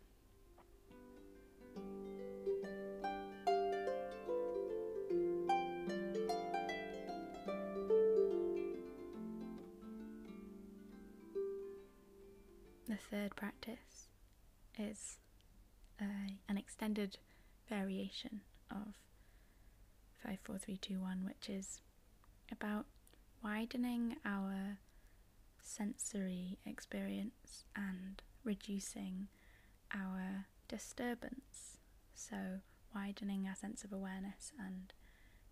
Third 13.10 13.34
practice 13.36 14.08
is 14.78 15.18
uh, 16.00 16.04
an 16.48 16.56
extended 16.56 17.18
variation 17.68 18.40
of 18.70 18.94
54321, 20.22 21.24
which 21.24 21.48
is 21.48 21.80
about 22.50 22.86
widening 23.42 24.16
our 24.24 24.78
sensory 25.62 26.58
experience 26.66 27.64
and 27.76 28.22
reducing 28.44 29.28
our 29.94 30.46
disturbance. 30.68 31.78
So, 32.14 32.36
widening 32.94 33.46
our 33.48 33.54
sense 33.54 33.84
of 33.84 33.92
awareness 33.92 34.52
and 34.58 34.92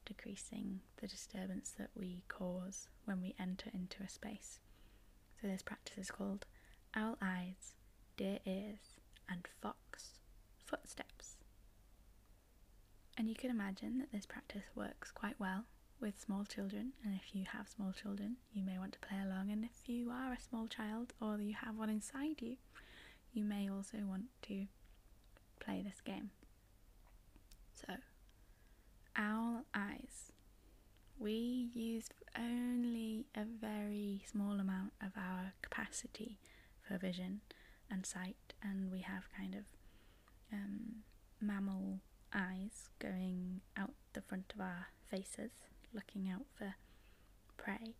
decreasing 0.05 0.81
the 1.01 1.07
disturbance 1.07 1.73
that 1.79 1.91
we 1.95 2.23
cause 2.29 2.89
when 3.05 3.21
we 3.21 3.35
enter 3.39 3.71
into 3.73 4.03
a 4.03 4.09
space. 4.09 4.61
So, 5.41 5.49
this 5.49 5.63
practice 5.63 5.99
is 5.99 6.11
called 6.11 6.47
Owl 6.97 7.19
Eyes, 7.21 7.75
Deer 8.17 8.39
Ears, 8.47 8.97
and 9.29 9.47
Fox 9.61 10.13
Footsteps. 10.65 11.37
And 13.19 13.29
you 13.29 13.35
can 13.35 13.51
imagine 13.51 13.99
that 13.99 14.13
this 14.13 14.25
practice 14.25 14.65
works 14.75 15.11
quite 15.11 15.39
well 15.39 15.65
with 16.01 16.19
small 16.19 16.45
children, 16.45 16.93
and 17.05 17.15
if 17.15 17.35
you 17.35 17.45
have 17.53 17.69
small 17.69 17.93
children, 17.93 18.37
you 18.55 18.63
may 18.65 18.79
want 18.79 18.93
to 18.93 18.99
play 19.07 19.19
along, 19.23 19.51
and 19.51 19.63
if 19.63 19.89
you 19.89 20.11
are 20.11 20.33
a 20.33 20.41
small 20.41 20.67
child 20.67 21.13
or 21.21 21.39
you 21.39 21.55
have 21.67 21.77
one 21.77 21.91
inside 21.91 22.41
you, 22.41 22.57
you 23.35 23.45
may 23.45 23.69
also 23.71 23.99
want 24.09 24.25
to 24.43 24.67
play 25.61 25.83
this 25.83 26.01
game. 26.01 26.31
So, 27.75 27.95
owl 29.17 29.65
eyes. 29.75 30.33
We 31.19 31.71
use 31.75 32.09
only 32.39 33.27
a 33.35 33.45
very 33.45 34.23
small 34.31 34.61
amount 34.61 34.93
of 35.03 35.13
our 35.17 35.53
capacity 35.63 36.39
for 36.87 36.99
vision 36.99 37.41
and 37.91 38.05
sight, 38.05 38.55
and 38.63 38.91
we 38.91 39.01
have 39.01 39.25
kind 39.37 39.55
of 39.55 39.65
um, 40.53 41.03
mammal 41.41 42.01
eyes 42.35 42.89
going 42.99 43.61
out 43.77 43.93
the 44.13 44.21
front 44.21 44.53
of 44.55 44.61
our 44.61 44.89
faces, 45.11 45.51
looking 45.95 46.29
out 46.29 46.47
for 46.57 46.75
prey. 47.57 47.95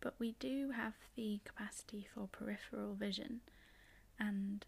But 0.00 0.14
we 0.18 0.32
do 0.38 0.70
have 0.70 0.94
the 1.16 1.40
capacity 1.44 2.06
for 2.14 2.28
peripheral 2.28 2.94
vision, 2.94 3.40
and 4.18 4.64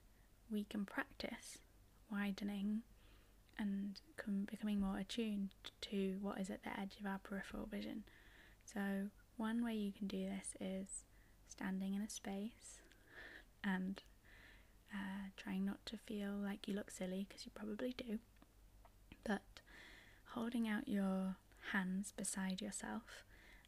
we 0.51 0.65
can 0.65 0.85
practice 0.85 1.59
widening 2.11 2.83
and 3.59 4.01
becoming 4.47 4.81
more 4.81 4.99
attuned 4.99 5.51
to 5.81 6.19
what 6.21 6.39
is 6.41 6.51
at 6.51 6.63
the 6.63 6.79
edge 6.79 6.97
of 7.01 7.07
our 7.07 7.19
peripheral 7.19 7.67
vision. 7.67 8.05
So, 8.65 9.09
one 9.37 9.65
way 9.65 9.75
you 9.75 9.93
can 9.93 10.07
do 10.07 10.25
this 10.25 10.55
is 10.61 11.05
standing 11.49 11.95
in 11.95 12.03
a 12.03 12.09
space 12.09 12.82
and 13.65 14.03
uh, 14.93 15.31
trying 15.37 15.65
not 15.65 15.85
to 15.87 15.97
feel 15.97 16.33
like 16.33 16.69
you 16.69 16.75
look 16.75 16.91
silly 16.91 17.27
because 17.29 17.45
you 17.45 17.53
probably 17.55 17.95
do, 17.97 18.19
but 19.25 19.43
holding 20.35 20.69
out 20.69 20.89
your 20.89 21.37
hands 21.73 22.13
beside 22.17 22.61
yourself 22.61 23.25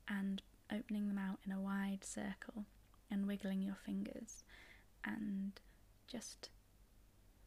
and 0.09 0.42
opening 0.72 1.09
them 1.09 1.18
out 1.18 1.38
in 1.46 1.52
a 1.52 1.61
wide 1.61 2.04
circle 2.04 2.64
and 3.11 3.26
wiggling 3.26 3.62
your 3.62 3.76
fingers 3.85 4.42
and 5.04 5.61
just 6.07 6.48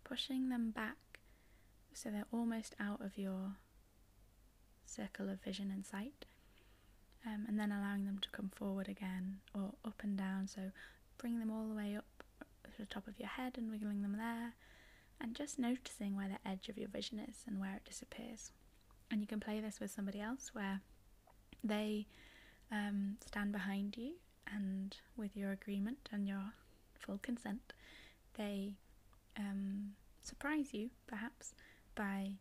pushing 0.03 0.49
them 0.49 0.71
back 0.71 0.97
so 1.93 2.09
they're 2.09 2.25
almost 2.31 2.75
out 2.79 3.01
of 3.01 3.17
your 3.17 3.53
circle 4.85 5.29
of 5.29 5.41
vision 5.41 5.71
and 5.71 5.85
sight. 5.85 6.25
Um, 7.25 7.45
and 7.47 7.59
then 7.59 7.71
allowing 7.71 8.05
them 8.05 8.19
to 8.21 8.29
come 8.29 8.51
forward 8.55 8.87
again 8.87 9.39
or 9.53 9.73
up 9.83 10.01
and 10.03 10.17
down. 10.17 10.47
So 10.47 10.71
bring 11.17 11.39
them 11.39 11.51
all 11.51 11.67
the 11.67 11.75
way 11.75 11.95
up 11.95 12.16
to 12.73 12.77
the 12.79 12.85
top 12.85 13.07
of 13.07 13.19
your 13.19 13.29
head 13.29 13.53
and 13.57 13.69
wiggling 13.71 14.01
them 14.01 14.17
there, 14.17 14.53
and 15.19 15.35
just 15.35 15.59
noticing 15.59 16.15
where 16.15 16.29
the 16.29 16.49
edge 16.49 16.69
of 16.69 16.77
your 16.77 16.89
vision 16.89 17.19
is 17.19 17.43
and 17.47 17.59
where 17.59 17.75
it 17.75 17.85
disappears. 17.85 18.51
And 19.09 19.21
you 19.21 19.27
can 19.27 19.39
play 19.39 19.59
this 19.59 19.79
with 19.79 19.91
somebody 19.91 20.19
else 20.19 20.51
where 20.53 20.81
they 21.63 22.07
um, 22.71 23.17
stand 23.25 23.51
behind 23.51 23.97
you 23.97 24.13
and 24.53 24.95
with 25.15 25.35
your 25.35 25.51
agreement 25.51 26.09
and 26.11 26.27
your 26.27 26.53
full 26.93 27.19
consent, 27.21 27.73
they 28.37 28.73
um, 29.37 29.93
surprise 30.21 30.73
you 30.73 30.89
perhaps 31.07 31.53
by 31.95 32.33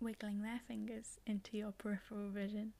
wiggling 0.00 0.42
their 0.42 0.60
fingers 0.66 1.18
into 1.26 1.56
your 1.56 1.72
peripheral 1.72 2.28
vision 2.30 2.72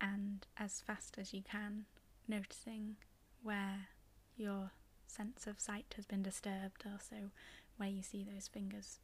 and 0.00 0.46
as 0.58 0.80
fast 0.80 1.16
as 1.18 1.32
you 1.32 1.42
can 1.42 1.84
noticing 2.26 2.96
where 3.42 3.88
your 4.36 4.72
sense 5.14 5.46
of 5.46 5.60
sight 5.60 5.94
has 5.96 6.06
been 6.06 6.22
disturbed, 6.22 6.84
also 6.90 7.30
where 7.76 7.88
you 7.88 8.02
see 8.02 8.24
those 8.24 8.48
fingers 8.48 8.98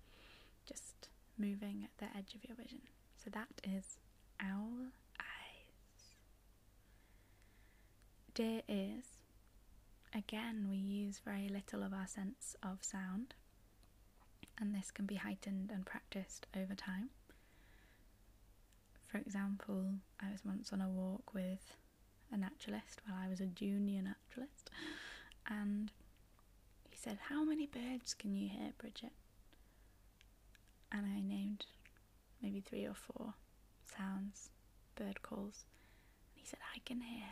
just 0.66 1.08
moving 1.38 1.82
at 1.84 1.90
the 1.98 2.16
edge 2.16 2.34
of 2.34 2.44
your 2.48 2.56
vision. 2.56 2.80
So 3.22 3.30
that 3.30 3.60
is 3.64 3.98
owl 4.40 4.92
eyes. 5.18 6.14
Deer 8.34 8.62
ears. 8.68 9.04
Again, 10.14 10.66
we 10.68 10.76
use 10.76 11.20
very 11.24 11.48
little 11.48 11.82
of 11.82 11.92
our 11.92 12.06
sense 12.06 12.56
of 12.62 12.78
sound, 12.82 13.34
and 14.58 14.74
this 14.74 14.90
can 14.90 15.06
be 15.06 15.14
heightened 15.16 15.70
and 15.72 15.86
practiced 15.86 16.46
over 16.56 16.74
time. 16.74 17.10
For 19.06 19.18
example, 19.18 19.94
I 20.20 20.30
was 20.32 20.44
once 20.44 20.72
on 20.72 20.80
a 20.80 20.88
walk 20.88 21.32
with 21.34 21.76
a 22.32 22.36
naturalist 22.36 23.02
while 23.06 23.18
I 23.24 23.28
was 23.28 23.40
a 23.40 23.46
junior 23.46 24.02
naturalist, 24.02 24.70
and 25.48 25.92
said, 27.02 27.18
How 27.28 27.44
many 27.44 27.66
birds 27.66 28.14
can 28.14 28.34
you 28.34 28.48
hear, 28.48 28.72
Bridget? 28.78 29.12
And 30.92 31.06
I 31.06 31.20
named 31.20 31.66
maybe 32.42 32.60
three 32.60 32.86
or 32.86 32.94
four 32.94 33.34
sounds, 33.96 34.50
bird 34.96 35.22
calls. 35.22 35.64
And 36.34 36.42
he 36.42 36.46
said, 36.46 36.58
I 36.74 36.80
can 36.84 37.00
hear 37.00 37.28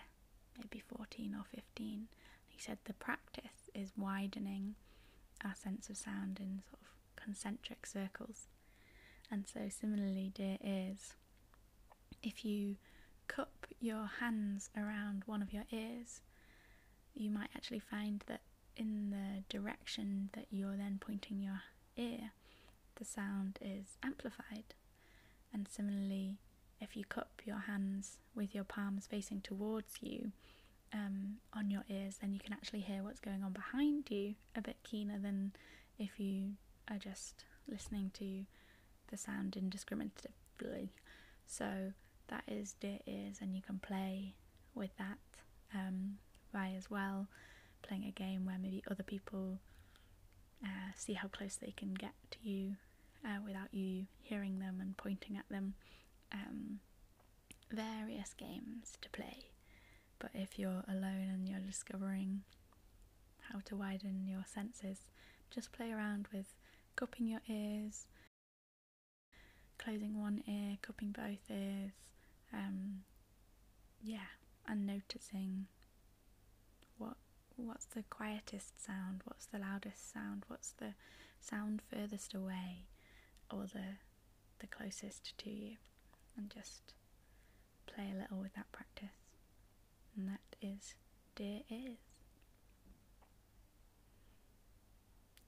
maybe 0.57 0.83
14 0.97 1.35
or 1.35 1.45
15. 1.55 2.09
He 2.49 2.61
said, 2.61 2.79
The 2.85 2.95
practice 2.95 3.71
is 3.75 3.93
widening 3.97 4.75
our 5.45 5.55
sense 5.55 5.89
of 5.91 5.97
sound 5.97 6.39
in 6.41 6.63
sort 6.69 6.83
of 6.83 7.23
concentric 7.23 7.85
circles. 7.87 8.47
And 9.31 9.45
so, 9.47 9.69
similarly, 9.69 10.33
deer 10.35 10.57
ears 10.65 11.15
if 12.23 12.45
you 12.45 12.77
cup 13.27 13.67
your 13.81 14.09
hands 14.21 14.71
around 14.77 15.23
one 15.27 15.43
of 15.43 15.53
your 15.53 15.65
ears, 15.71 16.21
you 17.15 17.31
might 17.31 17.51
actually 17.55 17.79
find 17.79 18.25
that 18.27 18.41
in 18.79 19.11
the 19.11 19.43
direction 19.55 20.31
that 20.33 20.47
you're 20.51 20.77
then 20.77 20.99
pointing 21.01 21.43
your 21.43 21.63
ear, 21.97 22.31
the 22.97 23.05
sound 23.05 23.59
is 23.61 23.97
amplified. 24.03 24.75
And 25.53 25.67
similarly, 25.69 26.39
if 26.81 26.97
you 26.97 27.05
cup 27.05 27.43
your 27.45 27.59
hands 27.59 28.19
with 28.35 28.55
your 28.55 28.65
palms 28.65 29.07
facing 29.07 29.41
towards 29.41 29.95
you 30.01 30.31
um, 30.95 31.39
on 31.53 31.71
your 31.71 31.85
ears, 31.89 32.19
then 32.21 32.33
you 32.33 32.39
can 32.39 32.53
actually 32.53 32.81
hear 32.81 33.03
what's 33.03 33.21
going 33.21 33.43
on 33.43 33.53
behind 33.53 34.11
you 34.11 34.35
a 34.55 34.63
bit 34.63 34.77
keener 34.85 35.19
than 35.19 35.53
if 35.99 36.21
you 36.21 36.53
are 36.89 36.99
just 36.99 37.45
listening 37.69 38.11
to 38.15 38.45
the 39.11 39.17
sound 39.17 39.57
indiscriminately. 39.57 40.93
So, 41.47 41.93
that 42.29 42.45
is 42.47 42.75
deer 42.75 42.99
ears, 43.07 43.39
and 43.41 43.57
you 43.57 43.63
can 43.63 43.79
play 43.79 44.35
with 44.75 44.91
that 44.99 45.19
um, 45.75 46.19
by 46.53 46.75
as 46.77 46.91
well 46.91 47.27
playing 47.83 48.05
a 48.05 48.11
game 48.11 48.45
where 48.45 48.59
maybe 48.61 48.83
other 48.91 49.03
people 49.03 49.59
uh, 50.65 50.93
see 50.97 51.15
how 51.15 51.29
close 51.29 51.57
they 51.57 51.73
can 51.77 51.95
get 51.95 52.13
to 52.31 52.39
you 52.43 52.75
uh, 53.25 53.39
without 53.45 53.73
you 53.73 54.07
hearing 54.21 54.59
them 54.59 54.79
and 54.81 54.97
pointing 54.97 55.37
at 55.37 55.49
them. 55.49 55.75
Um, 56.33 56.81
various 57.71 58.35
games 58.35 58.97
to 59.01 59.11
play, 59.11 59.51
but 60.19 60.31
if 60.35 60.59
you're 60.59 60.85
alone 60.89 61.29
and 61.33 61.49
you're 61.49 61.59
discovering 61.61 62.43
how 63.53 63.61
to 63.67 63.77
widen 63.77 64.27
your 64.27 64.45
senses, 64.47 65.01
just 65.51 65.73
play 65.73 65.91
around 65.93 66.29
with 66.33 66.55
cupping 66.97 67.29
your 67.29 67.41
ears, 67.49 68.07
closing 69.79 70.21
one 70.21 70.43
ear, 70.47 70.77
cupping 70.83 71.13
both 71.13 71.51
ears, 71.51 71.93
um, 72.53 73.03
yeah, 74.03 74.29
and 74.67 74.87
noticing 74.87 75.67
what's 77.67 77.87
the 77.87 78.05
quietest 78.11 78.85
sound, 78.85 79.23
what's 79.25 79.47
the 79.47 79.59
loudest 79.59 80.13
sound, 80.13 80.45
what's 80.49 80.73
the 80.73 80.95
sound 81.41 81.83
furthest 81.91 82.35
away, 82.35 82.87
or 83.51 83.65
the 83.73 83.97
the 84.61 84.67
closest 84.67 85.37
to 85.39 85.51
you, 85.51 85.77
and 86.37 86.51
just 86.51 86.95
play 87.87 88.13
a 88.15 88.19
little 88.21 88.39
with 88.39 88.55
that 88.55 88.71
practice. 88.73 89.09
And 90.17 90.29
that 90.29 90.57
is 90.61 90.95
deer 91.37 91.61
ears. 91.71 91.99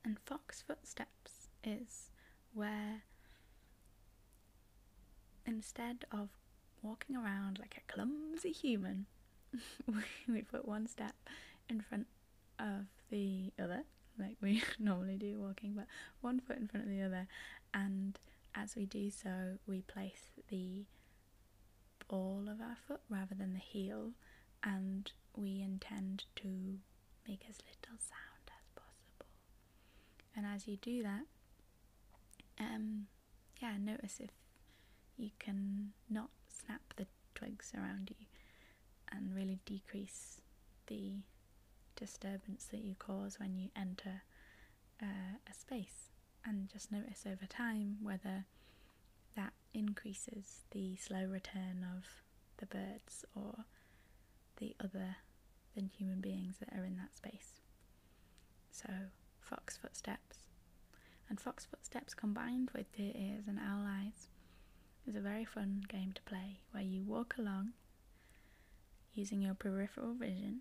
And 0.04 0.18
fox 0.24 0.62
footsteps 0.62 1.48
is 1.64 2.10
where 2.54 3.02
instead 5.46 6.04
of 6.12 6.28
walking 6.82 7.16
around 7.16 7.58
like 7.58 7.76
a 7.76 7.92
clumsy 7.92 8.52
human. 8.52 9.06
we 10.28 10.42
put 10.42 10.66
one 10.66 10.86
step 10.86 11.14
in 11.70 11.80
front 11.80 12.06
of 12.58 12.86
the 13.10 13.52
other, 13.58 13.84
like 14.18 14.36
we 14.40 14.62
normally 14.78 15.16
do 15.16 15.38
walking, 15.40 15.72
but 15.74 15.86
one 16.20 16.40
foot 16.40 16.58
in 16.58 16.68
front 16.68 16.86
of 16.86 16.90
the 16.90 17.02
other, 17.02 17.26
and 17.72 18.18
as 18.54 18.76
we 18.76 18.84
do 18.84 19.10
so, 19.10 19.58
we 19.66 19.82
place 19.82 20.30
the 20.48 20.84
ball 22.08 22.42
of 22.50 22.60
our 22.60 22.76
foot 22.86 23.00
rather 23.08 23.34
than 23.34 23.52
the 23.52 23.60
heel, 23.60 24.10
and 24.62 25.12
we 25.36 25.62
intend 25.62 26.24
to 26.36 26.78
make 27.28 27.44
as 27.48 27.56
little 27.58 27.98
sound 27.98 28.48
as 28.48 28.68
possible. 28.74 29.26
And 30.36 30.44
as 30.44 30.66
you 30.66 30.76
do 30.76 31.02
that, 31.02 31.22
um, 32.58 33.06
yeah, 33.62 33.74
notice 33.78 34.18
if 34.20 34.30
you 35.16 35.30
can 35.38 35.92
not 36.08 36.30
snap 36.48 36.80
the 36.96 37.06
twigs 37.34 37.72
around 37.76 38.10
you 38.18 38.26
and 39.12 39.34
really 39.34 39.60
decrease 39.64 40.40
the 40.86 41.14
disturbance 42.00 42.66
that 42.70 42.80
you 42.82 42.94
cause 42.98 43.38
when 43.38 43.54
you 43.54 43.68
enter 43.76 44.22
uh, 45.02 45.36
a 45.48 45.54
space 45.54 46.08
and 46.44 46.68
just 46.68 46.90
notice 46.90 47.24
over 47.26 47.46
time 47.46 47.98
whether 48.02 48.46
that 49.36 49.52
increases 49.74 50.64
the 50.72 50.96
slow 50.96 51.24
return 51.26 51.86
of 51.96 52.04
the 52.56 52.66
birds 52.66 53.24
or 53.34 53.64
the 54.56 54.74
other 54.82 55.16
than 55.74 55.86
human 55.86 56.20
beings 56.20 56.56
that 56.58 56.76
are 56.76 56.84
in 56.84 56.96
that 56.96 57.14
space. 57.14 57.60
So, 58.70 58.88
fox 59.40 59.76
footsteps. 59.76 60.38
And 61.28 61.40
fox 61.40 61.64
footsteps 61.64 62.14
combined 62.14 62.70
with 62.74 62.92
deer 62.92 63.12
ears 63.14 63.44
and 63.46 63.58
owl 63.58 63.86
eyes 63.86 64.28
is 65.06 65.14
a 65.14 65.20
very 65.20 65.44
fun 65.44 65.84
game 65.88 66.12
to 66.14 66.22
play 66.22 66.60
where 66.72 66.82
you 66.82 67.02
walk 67.02 67.36
along 67.38 67.72
using 69.14 69.40
your 69.40 69.54
peripheral 69.54 70.14
vision 70.14 70.60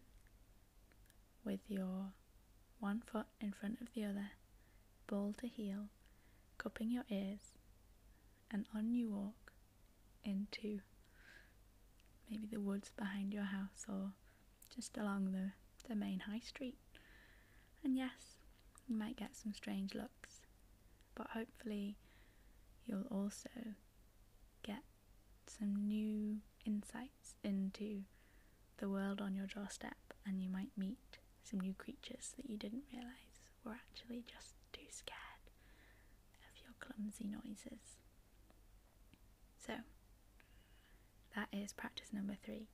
with 1.50 1.62
your 1.68 2.12
one 2.80 3.02
foot 3.12 3.26
in 3.42 3.52
front 3.52 3.82
of 3.82 3.88
the 3.96 4.06
other, 4.06 4.30
ball 5.08 5.34
to 5.40 5.48
heel, 5.48 5.88
cupping 6.60 6.92
your 6.92 7.06
ears, 7.10 7.58
and 8.52 8.68
on 8.76 8.92
you 8.92 9.10
walk 9.10 9.52
into 10.24 10.82
maybe 12.30 12.46
the 12.46 12.60
woods 12.60 12.92
behind 12.96 13.34
your 13.34 13.46
house 13.46 13.88
or 13.88 14.12
just 14.76 14.96
along 14.96 15.32
the, 15.32 15.52
the 15.90 15.96
main 15.96 16.20
high 16.20 16.40
street. 16.40 16.78
And 17.84 17.98
yes, 17.98 18.38
you 18.88 18.96
might 18.96 19.18
get 19.18 19.36
some 19.36 19.52
strange 19.52 19.96
looks, 19.96 20.42
but 21.16 21.32
hopefully 21.34 21.98
you'll 22.86 23.08
also 23.10 23.50
get 24.62 24.84
some 25.48 25.76
new 25.88 26.38
insights 26.64 27.34
into 27.44 28.04
the 28.78 28.88
world 28.88 29.20
on 29.20 29.34
your 29.34 29.48
doorstep, 29.48 30.14
and 30.28 30.44
you 30.44 30.50
might 30.50 30.70
meet 30.78 31.18
some 31.50 31.60
new 31.60 31.74
creatures 31.74 32.34
that 32.38 32.50
you 32.50 32.58
didn't 32.58 32.84
realize 32.94 33.40
were 33.66 33.72
actually 33.72 34.24
just 34.28 34.54
too 34.72 34.86
scared 34.90 35.18
of 36.48 36.62
your 36.62 36.74
clumsy 36.80 37.26
noises. 37.26 37.98
So, 39.66 39.74
that 41.36 41.48
is 41.52 41.74
practice 41.74 42.10
number 42.14 42.36
three. 42.44 42.68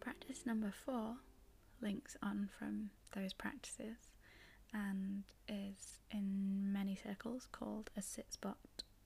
Practice 0.00 0.46
number 0.46 0.72
four 0.84 1.16
links 1.82 2.16
on 2.22 2.48
from 2.58 2.90
those 3.14 3.32
practices 3.34 3.96
and 4.72 5.24
is 5.48 5.98
in 6.10 6.72
many 6.72 6.96
circles 6.96 7.46
called 7.50 7.90
a 7.96 8.02
sit 8.02 8.32
spot 8.32 8.58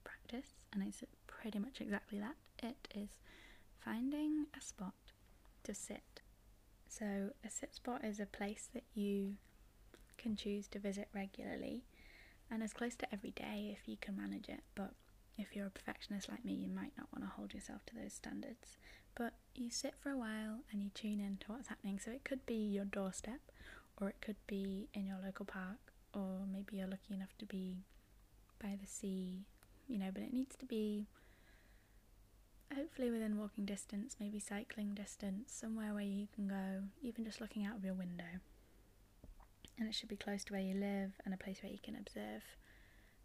practice, 0.04 0.54
and 0.72 0.82
it's 0.82 1.02
pretty 1.26 1.58
much 1.58 1.80
exactly 1.80 2.18
that. 2.20 2.36
It 2.62 2.88
is 2.94 3.10
finding 3.84 4.46
a 4.56 4.60
spot 4.60 4.94
to 5.64 5.74
sit. 5.74 6.22
So, 6.88 7.30
a 7.44 7.50
sit 7.50 7.74
spot 7.74 8.04
is 8.04 8.20
a 8.20 8.26
place 8.26 8.68
that 8.74 8.84
you 8.94 9.34
can 10.18 10.36
choose 10.36 10.66
to 10.68 10.78
visit 10.78 11.08
regularly 11.14 11.84
and 12.50 12.62
as 12.62 12.72
close 12.72 12.94
to 12.96 13.12
every 13.12 13.32
day 13.32 13.76
if 13.78 13.88
you 13.88 13.96
can 14.00 14.16
manage 14.16 14.48
it. 14.48 14.62
But 14.74 14.92
if 15.36 15.54
you're 15.54 15.66
a 15.66 15.70
perfectionist 15.70 16.28
like 16.30 16.44
me, 16.44 16.54
you 16.54 16.68
might 16.68 16.92
not 16.96 17.08
want 17.12 17.24
to 17.24 17.34
hold 17.36 17.52
yourself 17.52 17.84
to 17.86 17.94
those 17.94 18.12
standards. 18.14 18.76
But 19.14 19.34
you 19.54 19.70
sit 19.70 19.94
for 20.00 20.10
a 20.10 20.16
while 20.18 20.60
and 20.70 20.82
you 20.82 20.90
tune 20.90 21.20
in 21.20 21.38
to 21.40 21.52
what's 21.52 21.68
happening. 21.68 21.98
So, 21.98 22.10
it 22.10 22.24
could 22.24 22.44
be 22.46 22.54
your 22.54 22.84
doorstep, 22.84 23.40
or 24.00 24.08
it 24.08 24.16
could 24.20 24.36
be 24.46 24.88
in 24.94 25.06
your 25.06 25.18
local 25.24 25.44
park, 25.44 25.92
or 26.12 26.40
maybe 26.50 26.76
you're 26.76 26.86
lucky 26.86 27.14
enough 27.14 27.36
to 27.38 27.46
be 27.46 27.84
by 28.62 28.76
the 28.80 28.86
sea, 28.86 29.44
you 29.88 29.98
know, 29.98 30.10
but 30.12 30.22
it 30.22 30.32
needs 30.32 30.56
to 30.56 30.66
be 30.66 31.06
hopefully 32.74 33.10
within 33.10 33.38
walking 33.38 33.64
distance, 33.64 34.16
maybe 34.18 34.38
cycling 34.38 34.94
distance, 34.94 35.52
somewhere 35.52 35.94
where 35.94 36.02
you 36.02 36.26
can 36.34 36.48
go, 36.48 36.82
even 37.02 37.24
just 37.24 37.40
looking 37.40 37.64
out 37.64 37.76
of 37.76 37.84
your 37.84 37.94
window. 37.94 38.40
And 39.78 39.88
it 39.88 39.94
should 39.94 40.08
be 40.08 40.16
close 40.16 40.42
to 40.44 40.52
where 40.52 40.62
you 40.62 40.74
live 40.74 41.12
and 41.24 41.34
a 41.34 41.36
place 41.36 41.62
where 41.62 41.72
you 41.72 41.78
can 41.82 41.96
observe 41.96 42.42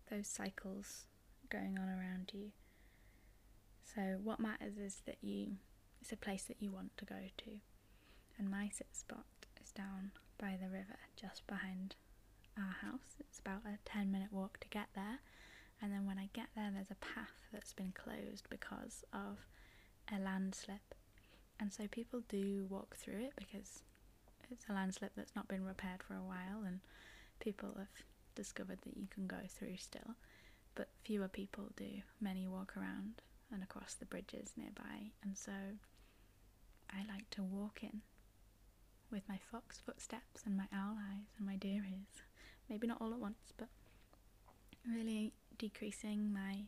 those 0.09 0.27
cycles 0.27 1.05
going 1.49 1.77
on 1.79 1.87
around 1.87 2.31
you. 2.33 2.51
So, 3.95 4.19
what 4.23 4.39
matters 4.39 4.77
is 4.77 5.01
that 5.05 5.17
you, 5.21 5.57
it's 6.01 6.11
a 6.11 6.17
place 6.17 6.43
that 6.43 6.57
you 6.59 6.71
want 6.71 6.97
to 6.97 7.05
go 7.05 7.15
to. 7.37 7.51
And 8.37 8.49
my 8.49 8.69
sit 8.69 8.87
spot 8.93 9.25
is 9.63 9.71
down 9.71 10.11
by 10.41 10.57
the 10.61 10.69
river 10.69 10.97
just 11.15 11.45
behind 11.47 11.95
our 12.57 12.75
house. 12.81 13.15
It's 13.19 13.39
about 13.39 13.61
a 13.65 13.77
10 13.85 14.11
minute 14.11 14.33
walk 14.33 14.59
to 14.61 14.67
get 14.67 14.87
there 14.95 15.19
and 15.81 15.91
then 15.91 16.05
when 16.05 16.19
I 16.19 16.29
get 16.33 16.47
there, 16.55 16.69
there's 16.71 16.91
a 16.91 16.95
path 16.95 17.33
that's 17.51 17.73
been 17.73 17.91
closed 17.91 18.47
because 18.49 19.03
of 19.13 19.39
a 20.13 20.19
landslip. 20.19 20.93
And 21.59 21.73
so 21.73 21.87
people 21.89 22.21
do 22.29 22.67
walk 22.69 22.95
through 22.95 23.25
it 23.25 23.33
because 23.35 23.81
it's 24.51 24.65
a 24.69 24.73
landslip 24.73 25.13
that's 25.15 25.35
not 25.35 25.47
been 25.47 25.65
repaired 25.65 26.03
for 26.03 26.13
a 26.13 26.23
while, 26.23 26.63
and 26.65 26.81
people 27.39 27.73
have 27.77 27.87
discovered 28.35 28.79
that 28.83 28.97
you 28.97 29.07
can 29.07 29.25
go 29.25 29.39
through 29.49 29.77
still. 29.77 30.15
But 30.75 30.89
fewer 31.03 31.27
people 31.27 31.69
do. 31.75 32.01
Many 32.19 32.47
walk 32.47 32.73
around 32.77 33.21
and 33.51 33.63
across 33.63 33.95
the 33.95 34.05
bridges 34.05 34.51
nearby, 34.55 35.11
and 35.23 35.35
so 35.35 35.51
I 36.91 36.99
like 37.11 37.29
to 37.31 37.43
walk 37.43 37.79
in 37.81 38.01
with 39.11 39.27
my 39.27 39.39
fox 39.51 39.79
footsteps 39.85 40.43
and 40.45 40.55
my 40.57 40.65
owl 40.73 40.95
eyes 41.11 41.27
and 41.37 41.45
my 41.45 41.55
deer 41.55 41.83
ears. 41.83 42.21
Maybe 42.69 42.87
not 42.87 43.01
all 43.01 43.13
at 43.13 43.19
once, 43.19 43.53
but 43.57 43.67
really 44.87 45.33
decreasing 45.57 46.31
my 46.33 46.63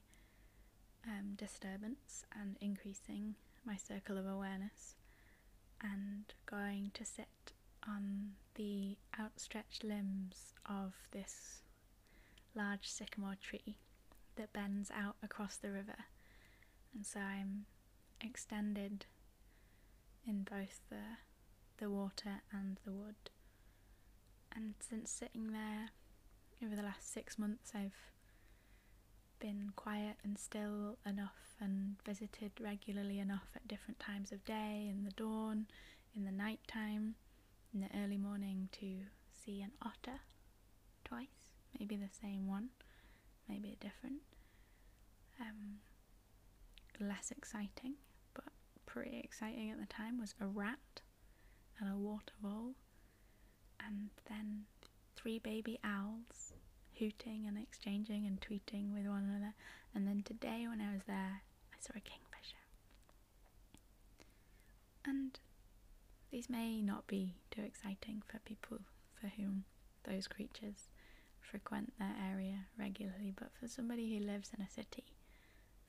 um, 1.08 1.34
disturbance 1.36 2.25
and 2.39 2.58
increasing 2.62 3.36
my 3.65 3.75
circle 3.75 4.17
of 4.17 4.25
awareness, 4.25 4.95
and 5.82 6.34
going 6.45 6.91
to 6.93 7.06
sit 7.06 7.53
on 7.88 8.32
the 8.56 8.97
outstretched 9.19 9.84
limbs 9.84 10.53
of 10.65 10.93
this 11.12 11.62
large 12.56 12.88
sycamore 12.88 13.36
tree 13.41 13.77
that 14.36 14.53
bends 14.53 14.91
out 14.91 15.15
across 15.23 15.58
the 15.58 15.71
river. 15.71 16.06
And 16.93 17.06
so 17.06 17.19
I'm 17.19 17.65
extended 18.21 19.06
in 20.27 20.43
both 20.43 20.82
the 20.89 21.17
the 21.84 21.89
water 21.89 22.41
and 22.54 22.78
the 22.86 22.93
wood. 22.93 23.30
And 24.56 24.74
since 24.80 25.12
sitting 25.12 25.52
there 25.52 25.89
over 26.63 26.78
the 26.78 26.82
last 26.82 27.12
six 27.12 27.38
months, 27.38 27.74
I've 27.76 28.13
been 29.39 29.72
quiet 29.76 30.15
and 30.24 30.39
still 30.39 30.98
enough 31.06 31.58
and 31.60 31.96
visited 32.06 32.54
regularly 32.62 33.19
enough 33.19 33.50
at 33.54 33.67
different 33.67 34.00
times 34.00 34.32
of 34.32 34.46
day, 34.46 34.88
in 34.89 35.04
the 35.04 35.12
dawn, 35.12 35.65
in 36.15 36.24
the 36.24 36.32
night 36.32 36.62
time, 36.69 37.15
in 37.74 37.82
the 37.82 37.89
early 38.02 38.17
morning 38.17 38.69
to 38.80 39.00
see 39.34 39.62
an 39.62 39.72
otter 39.82 40.22
twice, 41.04 41.52
maybe 41.78 41.98
the 41.98 42.08
same 42.22 42.48
one, 42.48 42.69
maybe 43.50 43.74
a 43.78 43.84
different. 43.84 44.22
Um, 45.41 45.80
less 47.02 47.30
exciting, 47.30 47.96
but 48.34 48.46
pretty 48.86 49.19
exciting 49.22 49.69
at 49.69 49.82
the 49.82 49.93
time 49.93 50.17
was 50.17 50.34
a 50.39 50.46
rat 50.46 51.02
and 51.79 51.89
a 51.89 51.97
water 51.97 52.33
vole, 52.41 52.75
and 53.86 54.09
then 54.29 54.65
three 55.15 55.39
baby 55.39 55.79
owls 55.83 56.53
hooting 56.99 57.45
and 57.47 57.57
exchanging 57.57 58.25
and 58.25 58.39
tweeting 58.39 58.93
with 58.93 59.05
one 59.05 59.23
another. 59.23 59.53
And 59.95 60.07
then 60.07 60.23
today, 60.23 60.65
when 60.67 60.81
I 60.81 60.93
was 60.93 61.03
there, 61.07 61.41
I 61.71 61.77
saw 61.79 61.93
a 61.95 61.99
kingfisher. 61.99 62.55
And 65.05 65.39
these 66.31 66.49
may 66.49 66.81
not 66.81 67.07
be 67.07 67.36
too 67.51 67.62
exciting 67.62 68.23
for 68.25 68.39
people 68.39 68.79
for 69.19 69.27
whom 69.27 69.65
those 70.03 70.27
creatures 70.27 70.88
frequent 71.39 71.93
their 71.99 72.15
area 72.31 72.65
regularly, 72.79 73.33
but 73.36 73.51
for 73.59 73.67
somebody 73.67 74.17
who 74.17 74.25
lives 74.25 74.51
in 74.57 74.63
a 74.63 74.69
city 74.69 75.05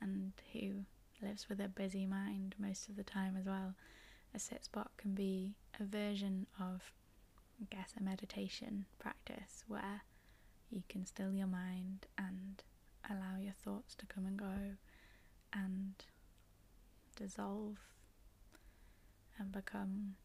and 0.01 0.33
who 0.53 0.85
lives 1.21 1.47
with 1.49 1.59
a 1.59 1.67
busy 1.67 2.05
mind 2.05 2.55
most 2.59 2.89
of 2.89 2.95
the 2.95 3.03
time 3.03 3.35
as 3.39 3.45
well, 3.45 3.73
a 4.35 4.39
sit 4.39 4.65
spot 4.65 4.91
can 4.97 5.13
be 5.13 5.55
a 5.79 5.83
version 5.83 6.45
of, 6.59 6.91
I 7.61 7.65
guess, 7.73 7.93
a 7.97 8.03
meditation 8.03 8.85
practice 8.99 9.63
where 9.67 10.01
you 10.69 10.83
can 10.89 11.05
still 11.05 11.33
your 11.33 11.47
mind 11.47 12.05
and 12.17 12.61
allow 13.09 13.39
your 13.39 13.53
thoughts 13.53 13.95
to 13.95 14.05
come 14.05 14.25
and 14.25 14.37
go 14.37 14.75
and 15.53 15.93
dissolve 17.15 17.77
and 19.39 19.51
become 19.51 20.15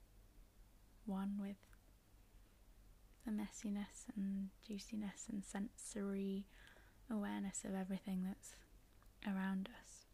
one 1.07 1.37
with 1.41 1.57
the 3.25 3.31
messiness 3.31 4.07
and 4.17 4.49
juiciness 4.67 5.27
and 5.31 5.45
sensory 5.45 6.47
awareness 7.11 7.63
of 7.65 7.75
everything 7.75 8.25
that's 8.27 8.55
around 9.27 9.69
us. 9.81 10.07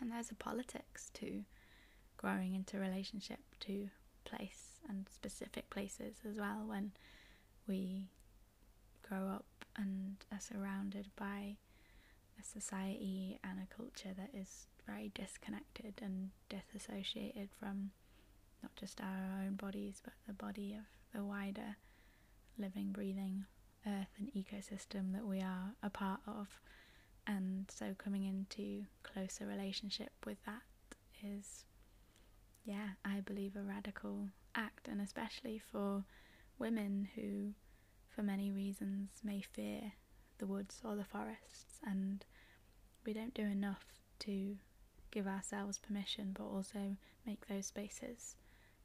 And 0.00 0.10
there's 0.12 0.30
a 0.30 0.34
politics 0.34 1.10
to 1.14 1.44
growing 2.18 2.54
into 2.54 2.78
relationship 2.78 3.40
to 3.60 3.88
place 4.24 4.80
and 4.88 5.06
specific 5.08 5.70
places 5.70 6.16
as 6.28 6.36
well 6.36 6.64
when 6.66 6.92
we 7.66 8.10
grow 9.08 9.28
up 9.28 9.46
and 9.76 10.16
are 10.32 10.40
surrounded 10.40 11.08
by 11.16 11.56
a 12.38 12.44
society 12.44 13.38
and 13.42 13.58
a 13.58 13.74
culture 13.74 14.14
that 14.16 14.30
is 14.38 14.66
very 14.86 15.10
disconnected 15.14 15.94
and 16.02 16.30
disassociated 16.48 17.48
from 17.58 17.90
not 18.62 18.74
just 18.76 19.00
our 19.00 19.44
own 19.44 19.54
bodies 19.54 20.00
but 20.04 20.14
the 20.26 20.32
body 20.32 20.74
of 20.74 20.84
the 21.18 21.24
wider 21.24 21.76
living, 22.58 22.90
breathing 22.92 23.44
earth 23.86 24.08
and 24.18 24.30
ecosystem 24.34 25.12
that 25.12 25.24
we 25.26 25.40
are 25.40 25.74
a 25.82 25.90
part 25.90 26.20
of. 26.26 26.48
And 27.26 27.66
so 27.70 27.94
coming 27.98 28.24
into 28.24 28.84
closer 29.02 29.46
relationship 29.46 30.10
with 30.26 30.38
that 30.46 30.62
is, 31.22 31.64
yeah, 32.64 32.90
I 33.04 33.20
believe 33.20 33.56
a 33.56 33.62
radical 33.62 34.28
act, 34.54 34.88
and 34.88 35.00
especially 35.00 35.58
for 35.58 36.04
women 36.58 37.08
who 37.14 37.54
for 38.18 38.24
many 38.24 38.50
reasons, 38.50 39.10
may 39.22 39.40
fear 39.40 39.92
the 40.38 40.46
woods 40.46 40.80
or 40.84 40.96
the 40.96 41.04
forests, 41.04 41.78
and 41.86 42.24
we 43.06 43.12
don't 43.12 43.32
do 43.32 43.42
enough 43.42 43.84
to 44.18 44.56
give 45.12 45.28
ourselves 45.28 45.78
permission, 45.78 46.34
but 46.36 46.42
also 46.42 46.96
make 47.24 47.46
those 47.46 47.66
spaces 47.66 48.34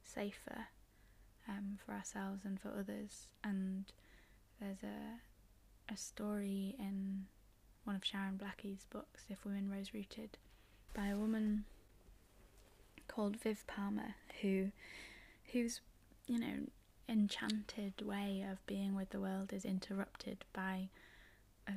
safer 0.04 0.68
um, 1.48 1.78
for 1.84 1.94
ourselves 1.94 2.44
and 2.44 2.60
for 2.60 2.68
others. 2.68 3.26
And 3.42 3.86
there's 4.60 4.84
a 4.84 5.18
a 5.92 5.96
story 5.96 6.76
in 6.78 7.26
one 7.82 7.96
of 7.96 8.04
Sharon 8.04 8.36
Blackie's 8.36 8.86
books, 8.88 9.24
If 9.28 9.44
Women 9.44 9.68
Rose 9.68 9.92
Rooted, 9.92 10.38
by 10.94 11.08
a 11.08 11.18
woman 11.18 11.64
called 13.08 13.36
Viv 13.36 13.66
Palmer, 13.66 14.14
who 14.40 14.70
who's 15.52 15.80
you 16.26 16.38
know 16.38 16.66
enchanted 17.08 18.00
way 18.02 18.44
of 18.50 18.64
being 18.66 18.94
with 18.94 19.10
the 19.10 19.20
world 19.20 19.52
is 19.52 19.64
interrupted 19.64 20.44
by 20.52 20.88
a 21.68 21.72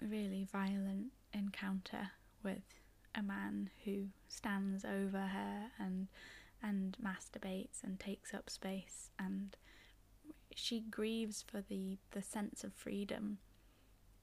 really 0.00 0.46
violent 0.50 1.12
encounter 1.32 2.10
with 2.42 2.62
a 3.14 3.22
man 3.22 3.70
who 3.84 4.06
stands 4.28 4.84
over 4.84 5.18
her 5.18 5.70
and 5.78 6.08
and 6.62 6.96
masturbates 7.02 7.82
and 7.82 8.00
takes 8.00 8.32
up 8.32 8.48
space. 8.50 9.10
And 9.18 9.56
she 10.54 10.80
grieves 10.80 11.44
for 11.46 11.60
the 11.60 11.98
the 12.12 12.22
sense 12.22 12.64
of 12.64 12.72
freedom 12.72 13.38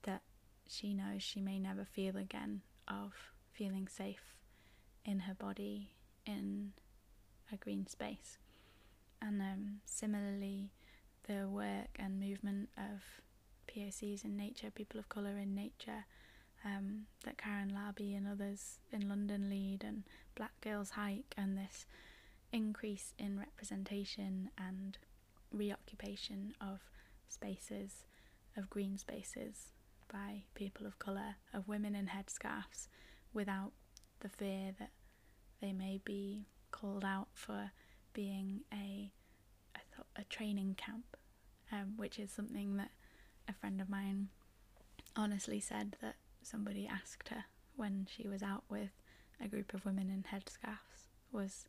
that 0.03 0.21
she 0.67 0.93
knows 0.93 1.21
she 1.21 1.41
may 1.41 1.59
never 1.59 1.85
feel 1.85 2.17
again 2.17 2.61
of 2.87 3.13
feeling 3.51 3.87
safe 3.87 4.35
in 5.05 5.19
her 5.19 5.33
body 5.33 5.91
in 6.25 6.73
a 7.51 7.57
green 7.57 7.87
space. 7.87 8.37
And 9.21 9.41
um, 9.41 9.79
similarly, 9.85 10.71
the 11.27 11.47
work 11.47 11.89
and 11.97 12.19
movement 12.19 12.69
of 12.77 13.01
POCs 13.67 14.25
in 14.25 14.35
nature, 14.35 14.69
people 14.69 14.99
of 14.99 15.09
colour 15.09 15.37
in 15.37 15.55
nature, 15.55 16.05
um, 16.65 17.05
that 17.25 17.37
Karen 17.37 17.73
Larby 17.73 18.13
and 18.15 18.27
others 18.27 18.79
in 18.91 19.07
London 19.07 19.49
lead, 19.49 19.83
and 19.83 20.03
Black 20.35 20.59
Girls 20.61 20.91
Hike, 20.91 21.33
and 21.37 21.57
this 21.57 21.85
increase 22.51 23.13
in 23.17 23.39
representation 23.39 24.49
and 24.57 24.97
reoccupation 25.51 26.53
of 26.61 26.79
spaces, 27.29 28.05
of 28.55 28.69
green 28.69 28.97
spaces 28.97 29.71
by 30.11 30.43
people 30.53 30.85
of 30.85 30.99
colour, 30.99 31.35
of 31.53 31.67
women 31.67 31.95
in 31.95 32.07
headscarves, 32.07 32.87
without 33.33 33.71
the 34.19 34.29
fear 34.29 34.73
that 34.79 34.91
they 35.63 35.71
may 35.71 36.01
be 36.03 36.45
called 36.71 37.05
out 37.05 37.29
for 37.33 37.71
being 38.11 38.59
a 38.71 39.13
a, 39.73 39.79
th- 39.95 40.07
a 40.17 40.23
training 40.25 40.75
camp, 40.77 41.15
um, 41.71 41.93
which 41.95 42.19
is 42.19 42.29
something 42.31 42.75
that 42.75 42.91
a 43.47 43.53
friend 43.53 43.79
of 43.79 43.89
mine 43.89 44.27
honestly 45.15 45.61
said 45.61 45.95
that 46.01 46.15
somebody 46.41 46.85
asked 46.85 47.29
her 47.29 47.45
when 47.77 48.05
she 48.09 48.27
was 48.27 48.43
out 48.43 48.65
with 48.69 48.91
a 49.43 49.47
group 49.47 49.73
of 49.73 49.85
women 49.85 50.09
in 50.09 50.23
headscarves 50.23 51.07
was 51.31 51.65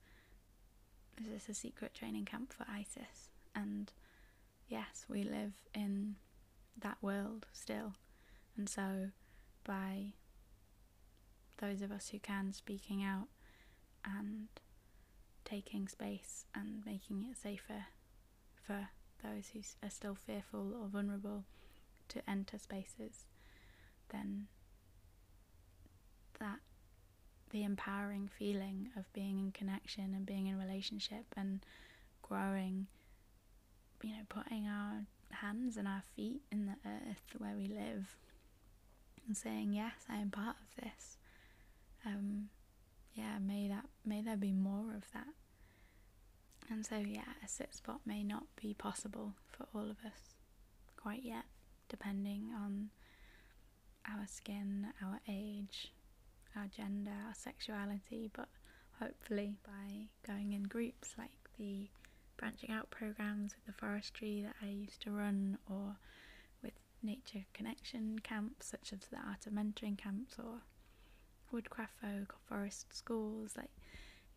is 1.17 1.29
this 1.29 1.49
a 1.49 1.55
secret 1.55 1.95
training 1.95 2.25
camp 2.25 2.53
for 2.53 2.67
ISIS? 2.69 3.29
And 3.55 3.93
yes, 4.67 5.07
we 5.09 5.23
live 5.23 5.53
in 5.73 6.17
that 6.77 6.99
world 7.01 7.47
still. 7.53 7.93
And 8.57 8.69
so 8.69 9.11
by 9.63 10.15
those 11.59 11.81
of 11.83 11.93
us 11.93 12.09
who 12.09 12.19
can 12.19 12.53
speaking 12.53 13.05
out 13.05 13.29
and 14.05 14.49
taking 15.45 15.89
space 15.89 16.47
and 16.55 16.83
making 16.85 17.25
it 17.31 17.37
safer 17.37 17.87
for 18.67 18.89
those 19.23 19.49
who 19.53 19.61
are 19.83 19.91
still 19.91 20.15
fearful 20.15 20.73
or 20.81 20.89
vulnerable 20.89 21.45
to 22.09 22.21
enter 22.29 22.59
spaces, 22.59 23.27
then 24.11 24.47
that 26.39 26.59
the 27.51 27.63
empowering 27.63 28.29
feeling 28.39 28.89
of 28.97 29.11
being 29.13 29.39
in 29.39 29.53
connection 29.53 30.13
and 30.15 30.27
being 30.27 30.47
in 30.47 30.59
relationship 30.59 31.25
and 31.37 31.61
growing, 32.23 32.87
you 34.03 34.11
know, 34.11 34.25
putting 34.29 34.67
our 34.67 35.05
hands 35.31 35.77
and 35.77 35.87
our 35.87 36.03
feet 36.17 36.43
in 36.51 36.67
the 36.67 36.89
earth 36.89 37.23
where 37.39 37.55
we 37.57 37.69
live 37.69 38.17
and 39.27 39.37
saying, 39.37 39.73
Yes, 39.73 39.95
I 40.09 40.17
am 40.17 40.31
part 40.31 40.57
of 40.61 40.85
this. 40.85 41.17
Um, 42.05 42.49
yeah, 43.15 43.39
may 43.41 43.69
that 43.69 43.87
may 44.05 44.21
there 44.23 44.37
be 44.37 44.53
more 44.53 44.95
of 44.97 45.11
that. 45.13 45.29
And 46.71 46.85
so 46.85 46.97
yeah, 46.97 47.35
a 47.45 47.49
sit 47.49 47.75
spot 47.75 48.01
may 48.07 48.23
not 48.23 48.45
be 48.61 48.75
possible 48.75 49.35
for 49.47 49.67
all 49.75 49.91
of 49.91 49.99
us 50.05 50.35
quite 50.97 51.23
yet, 51.23 51.45
depending 51.89 52.51
on 52.55 52.91
our 54.09 54.27
skin, 54.27 54.87
our 55.03 55.21
age, 55.29 55.93
our 56.57 56.67
gender, 56.67 57.13
our 57.27 57.35
sexuality, 57.35 58.31
but 58.35 58.49
hopefully 59.01 59.57
by 59.65 60.07
going 60.27 60.53
in 60.53 60.63
groups 60.65 61.15
like 61.19 61.31
the 61.59 61.89
branching 62.37 62.71
out 62.71 62.91
programs 62.91 63.55
with 63.55 63.67
the 63.67 63.73
forestry 63.81 64.43
that 64.43 64.57
I 64.63 64.71
used 64.71 65.01
to 65.03 65.11
run, 65.11 65.59
or 65.71 65.97
with 66.63 66.73
nature 67.03 67.45
connection 67.53 68.19
camps 68.21 68.67
such 68.67 68.93
as 68.93 69.01
the 69.11 69.19
art 69.19 69.47
of 69.47 69.53
mentoring 69.53 69.99
camps 69.99 70.37
or 70.39 70.63
woodcraft 71.53 71.95
folk 72.01 72.35
or 72.35 72.57
forest 72.57 72.95
schools, 72.95 73.53
like 73.57 73.71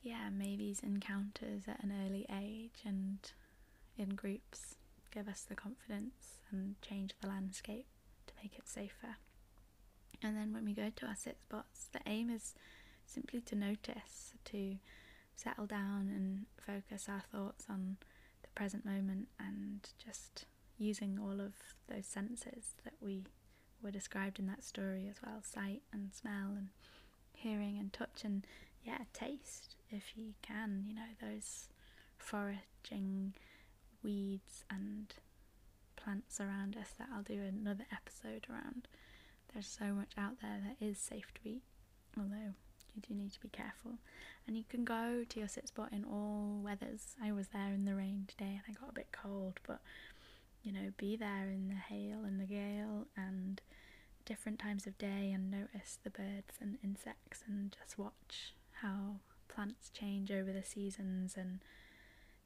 yeah, 0.01 0.29
maybe 0.31 0.67
these 0.67 0.79
encounters 0.81 1.63
at 1.67 1.83
an 1.83 1.93
early 2.05 2.25
age 2.41 2.81
and 2.85 3.19
in 3.97 4.09
groups 4.09 4.75
give 5.11 5.27
us 5.27 5.41
the 5.41 5.55
confidence 5.55 6.39
and 6.51 6.75
change 6.81 7.13
the 7.21 7.27
landscape 7.27 7.87
to 8.27 8.33
make 8.41 8.57
it 8.57 8.67
safer. 8.67 9.17
And 10.23 10.35
then 10.35 10.53
when 10.53 10.65
we 10.65 10.73
go 10.73 10.91
to 10.95 11.05
our 11.05 11.15
sit 11.15 11.37
spots, 11.41 11.89
the 11.91 11.99
aim 12.05 12.29
is 12.29 12.55
simply 13.05 13.41
to 13.41 13.55
notice, 13.55 14.33
to 14.45 14.77
settle 15.35 15.65
down 15.65 16.11
and 16.13 16.45
focus 16.57 17.07
our 17.09 17.23
thoughts 17.31 17.65
on 17.69 17.97
the 18.41 18.47
present 18.55 18.85
moment 18.85 19.27
and 19.39 19.89
just 20.03 20.45
using 20.77 21.19
all 21.21 21.39
of 21.41 21.53
those 21.89 22.05
senses 22.05 22.75
that 22.83 22.93
we 23.01 23.23
were 23.81 23.91
described 23.91 24.39
in 24.39 24.47
that 24.47 24.63
story 24.63 25.07
as 25.09 25.17
well 25.23 25.41
sight 25.43 25.81
and 25.93 26.13
smell 26.13 26.53
and 26.55 26.69
hearing 27.47 27.77
and 27.79 27.93
touch 27.93 28.23
and 28.23 28.45
yeah 28.83 28.99
taste 29.13 29.75
if 29.89 30.03
you 30.15 30.33
can 30.41 30.83
you 30.87 30.93
know 30.93 31.01
those 31.21 31.69
foraging 32.17 33.33
weeds 34.03 34.63
and 34.69 35.13
plants 35.95 36.39
around 36.39 36.75
us 36.77 36.89
that 36.97 37.07
I'll 37.13 37.23
do 37.23 37.41
another 37.41 37.85
episode 37.91 38.45
around 38.49 38.87
there's 39.53 39.67
so 39.67 39.85
much 39.93 40.11
out 40.17 40.39
there 40.41 40.59
that 40.63 40.85
is 40.85 40.97
safe 40.97 41.33
to 41.35 41.49
eat, 41.49 41.63
although 42.17 42.53
you 42.93 43.01
do 43.07 43.13
need 43.13 43.31
to 43.33 43.39
be 43.39 43.49
careful. 43.49 43.93
And 44.45 44.57
you 44.57 44.63
can 44.67 44.83
go 44.83 45.23
to 45.27 45.39
your 45.39 45.47
sit 45.47 45.67
spot 45.67 45.89
in 45.91 46.03
all 46.03 46.59
weathers. 46.63 47.15
I 47.23 47.31
was 47.31 47.47
there 47.47 47.73
in 47.73 47.85
the 47.85 47.95
rain 47.95 48.25
today 48.27 48.59
and 48.59 48.61
I 48.67 48.79
got 48.79 48.91
a 48.91 48.93
bit 48.93 49.07
cold, 49.11 49.59
but 49.65 49.79
you 50.63 50.71
know, 50.71 50.91
be 50.97 51.15
there 51.15 51.49
in 51.49 51.69
the 51.69 51.75
hail 51.75 52.19
and 52.23 52.39
the 52.39 52.45
gale 52.45 53.07
and 53.15 53.61
different 54.27 54.59
times 54.59 54.85
of 54.85 54.97
day 54.97 55.31
and 55.33 55.49
notice 55.49 55.99
the 56.03 56.09
birds 56.09 56.57
and 56.59 56.77
insects 56.83 57.43
and 57.47 57.75
just 57.81 57.97
watch 57.97 58.53
how 58.81 59.15
plants 59.47 59.89
change 59.89 60.29
over 60.29 60.51
the 60.51 60.63
seasons 60.63 61.35
and 61.37 61.59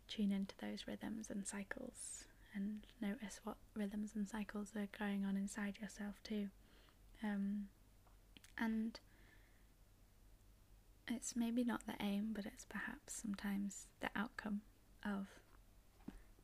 tune 0.07 0.31
into 0.31 0.53
those 0.61 0.85
rhythms 0.87 1.27
and 1.29 1.47
cycles 1.47 2.25
and 2.53 2.81
notice 3.01 3.39
what 3.43 3.55
rhythms 3.75 4.11
and 4.15 4.29
cycles 4.29 4.73
are 4.75 4.87
going 4.97 5.25
on 5.25 5.35
inside 5.35 5.79
yourself 5.81 6.21
too. 6.23 6.49
Um, 7.23 7.67
and 8.59 8.99
it's 11.07 11.35
maybe 11.35 11.63
not 11.63 11.87
the 11.87 11.95
aim, 11.99 12.29
but 12.33 12.45
it's 12.45 12.65
perhaps 12.65 13.13
sometimes 13.13 13.87
the 14.01 14.09
outcome 14.15 14.61
of 15.03 15.27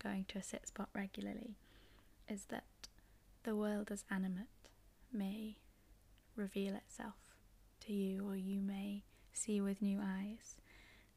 going 0.02 0.26
to 0.30 0.40
a 0.40 0.44
sit 0.44 0.68
spot 0.68 0.90
regularly 0.96 1.58
is 2.28 2.46
that 2.46 2.64
the 3.44 3.56
world 3.56 3.92
is 3.92 4.04
animate 4.10 4.48
may 5.12 5.58
reveal 6.36 6.76
itself 6.76 7.36
to 7.82 7.94
you, 7.94 8.28
or 8.28 8.36
you 8.36 8.62
may 8.62 9.04
see 9.32 9.62
with 9.62 9.82
new 9.82 10.00
eyes 10.02 10.58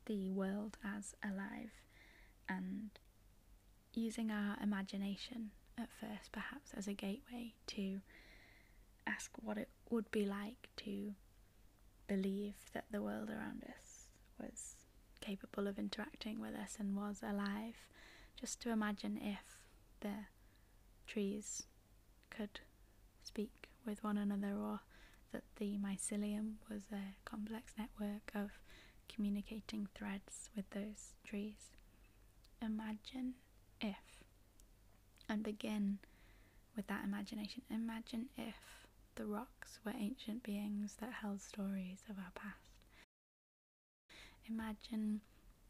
the 0.06 0.30
world 0.30 0.76
as 0.84 1.14
alive 1.22 1.72
and 2.48 2.90
using 3.94 4.30
our 4.30 4.56
imagination 4.62 5.50
at 5.78 5.88
first, 6.00 6.32
perhaps 6.32 6.72
as 6.76 6.86
a 6.86 6.92
gateway 6.92 7.54
to 7.66 8.00
ask 9.06 9.30
what 9.42 9.56
it 9.56 9.68
would 9.88 10.10
be 10.10 10.24
like 10.24 10.68
to 10.76 11.12
believe 12.06 12.54
that 12.72 12.84
the 12.90 13.02
world 13.02 13.30
around 13.30 13.64
us 13.64 14.06
was 14.38 14.76
capable 15.20 15.66
of 15.66 15.78
interacting 15.78 16.40
with 16.40 16.54
us 16.54 16.76
and 16.78 16.96
was 16.96 17.22
alive. 17.22 17.76
Just 18.38 18.60
to 18.62 18.70
imagine 18.70 19.18
if 19.22 19.58
the 20.00 20.26
trees 21.06 21.64
could 22.30 22.60
speak 23.22 23.69
with 23.86 24.02
one 24.04 24.18
another 24.18 24.54
or 24.54 24.80
that 25.32 25.42
the 25.56 25.78
mycelium 25.78 26.54
was 26.68 26.82
a 26.92 27.14
complex 27.24 27.72
network 27.78 28.30
of 28.34 28.50
communicating 29.08 29.88
threads 29.94 30.50
with 30.56 30.68
those 30.70 31.14
trees. 31.24 31.72
Imagine 32.62 33.34
if, 33.80 34.24
and 35.28 35.42
begin 35.42 35.98
with 36.76 36.86
that 36.88 37.04
imagination. 37.04 37.62
Imagine 37.70 38.28
if 38.36 38.86
the 39.16 39.26
rocks 39.26 39.78
were 39.84 39.92
ancient 39.98 40.42
beings 40.42 40.96
that 41.00 41.12
held 41.22 41.40
stories 41.40 42.04
of 42.08 42.16
our 42.18 42.32
past. 42.34 42.70
Imagine 44.48 45.20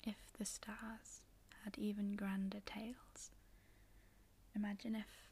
if 0.02 0.16
the 0.38 0.44
stars 0.44 1.22
had 1.64 1.76
even 1.78 2.14
grander 2.16 2.60
tales. 2.64 3.30
Imagine 4.54 4.94
if 4.94 5.28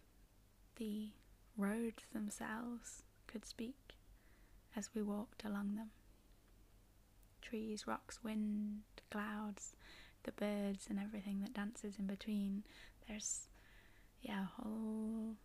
the 0.77 1.11
roads 1.59 2.05
themselves 2.13 3.03
could 3.27 3.45
speak 3.45 3.97
as 4.77 4.91
we 4.95 5.03
walked 5.03 5.45
along 5.45 5.75
them. 5.75 5.91
Trees, 7.43 7.87
rocks, 7.87 8.21
wind, 8.23 8.83
clouds, 9.11 9.75
the 10.23 10.33
birds, 10.33 10.87
and 10.89 10.99
everything 10.99 11.41
that 11.41 11.55
dances 11.55 11.97
in 11.99 12.07
between. 12.07 12.63
There's, 13.07 13.49
yeah, 14.23 14.43
a 14.45 14.63
whole 14.63 15.37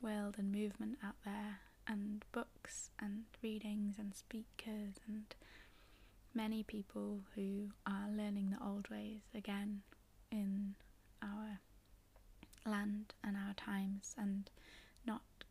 world 0.00 0.36
and 0.38 0.52
movement 0.52 0.98
out 1.04 1.16
there, 1.24 1.60
and 1.86 2.24
books 2.32 2.90
and 3.00 3.24
readings 3.42 3.96
and 3.98 4.14
speakers, 4.14 5.00
and 5.06 5.34
many 6.34 6.62
people 6.62 7.20
who 7.34 7.70
are 7.86 8.08
learning 8.08 8.50
the 8.50 8.64
old 8.64 8.88
ways 8.90 9.22
again 9.34 9.82
in 10.30 10.74
our 11.22 11.60
land 12.64 13.14
and 13.24 13.36
our 13.36 13.54
times, 13.54 14.14
and 14.18 14.50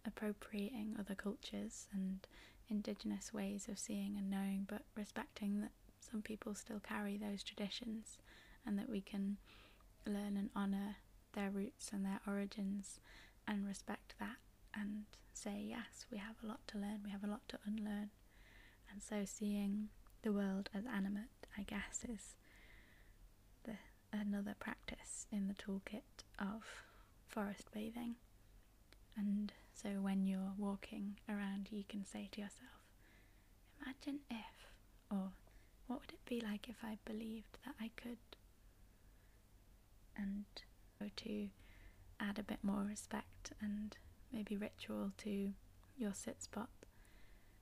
appropriating 0.05 0.95
other 0.99 1.15
cultures 1.15 1.87
and 1.93 2.25
indigenous 2.69 3.33
ways 3.33 3.67
of 3.69 3.77
seeing 3.77 4.15
and 4.17 4.29
knowing, 4.29 4.65
but 4.67 4.83
respecting 4.95 5.61
that 5.61 5.71
some 5.99 6.21
people 6.21 6.55
still 6.55 6.79
carry 6.79 7.17
those 7.17 7.43
traditions 7.43 8.17
and 8.65 8.77
that 8.77 8.89
we 8.89 9.01
can 9.01 9.37
learn 10.05 10.37
and 10.37 10.49
honour 10.55 10.95
their 11.33 11.49
roots 11.49 11.91
and 11.93 12.05
their 12.05 12.19
origins 12.27 12.99
and 13.47 13.67
respect 13.67 14.15
that 14.19 14.37
and 14.73 15.03
say, 15.33 15.63
yes, 15.67 16.05
we 16.11 16.17
have 16.17 16.35
a 16.43 16.47
lot 16.47 16.59
to 16.67 16.77
learn, 16.77 17.01
we 17.03 17.11
have 17.11 17.23
a 17.23 17.27
lot 17.27 17.47
to 17.49 17.57
unlearn. 17.65 18.09
And 18.91 19.01
so 19.01 19.23
seeing 19.25 19.89
the 20.21 20.31
world 20.31 20.69
as 20.73 20.83
animate, 20.85 21.47
I 21.57 21.63
guess, 21.63 22.05
is 22.07 22.35
the 23.63 23.75
another 24.11 24.55
practice 24.59 25.27
in 25.31 25.47
the 25.47 25.53
toolkit 25.53 26.23
of 26.39 26.63
forest 27.27 27.69
bathing. 27.73 28.15
And 29.17 29.51
so 29.73 29.89
when 30.01 30.25
you're 30.25 30.53
walking 30.57 31.17
around, 31.29 31.69
you 31.71 31.83
can 31.87 32.05
say 32.05 32.29
to 32.31 32.41
yourself, 32.41 32.69
Imagine 33.81 34.21
if, 34.29 34.67
or 35.09 35.31
what 35.87 36.01
would 36.01 36.11
it 36.11 36.25
be 36.25 36.39
like 36.39 36.69
if 36.69 36.77
I 36.83 36.97
believed 37.05 37.57
that 37.65 37.75
I 37.79 37.89
could? 37.95 38.17
And 40.15 40.45
to 41.15 41.49
add 42.19 42.37
a 42.39 42.43
bit 42.43 42.59
more 42.63 42.83
respect 42.83 43.51
and 43.61 43.97
maybe 44.31 44.55
ritual 44.57 45.11
to 45.17 45.51
your 45.97 46.13
sit 46.13 46.41
spot. 46.43 46.69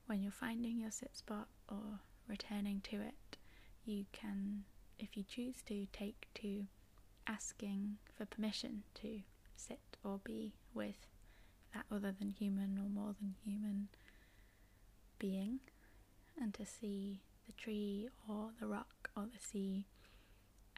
When 0.06 0.22
you're 0.22 0.32
finding 0.32 0.78
your 0.78 0.90
sit 0.90 1.16
spot 1.16 1.48
or 1.68 2.00
returning 2.28 2.80
to 2.90 2.96
it, 2.96 3.36
you 3.84 4.06
can, 4.12 4.64
if 4.98 5.16
you 5.16 5.24
choose 5.24 5.62
to, 5.66 5.86
take 5.92 6.28
to 6.36 6.66
asking 7.26 7.96
for 8.16 8.24
permission 8.24 8.82
to 8.94 9.20
sit 9.56 9.80
or 10.04 10.20
be 10.24 10.52
with 10.74 11.06
that 11.74 11.84
other 11.90 12.12
than 12.18 12.30
human 12.30 12.78
or 12.78 12.88
more 12.88 13.14
than 13.20 13.34
human 13.44 13.88
being 15.18 15.60
and 16.40 16.54
to 16.54 16.64
see 16.66 17.20
the 17.46 17.52
tree 17.52 18.08
or 18.28 18.50
the 18.60 18.66
rock 18.66 19.10
or 19.16 19.24
the 19.24 19.38
sea 19.40 19.86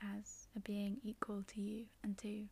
as 0.03 0.49
a 0.57 0.61
being 0.61 0.99
equal 1.03 1.45
to 1.47 1.61
you 1.61 1.85
and 2.03 2.19
to 2.19 2.47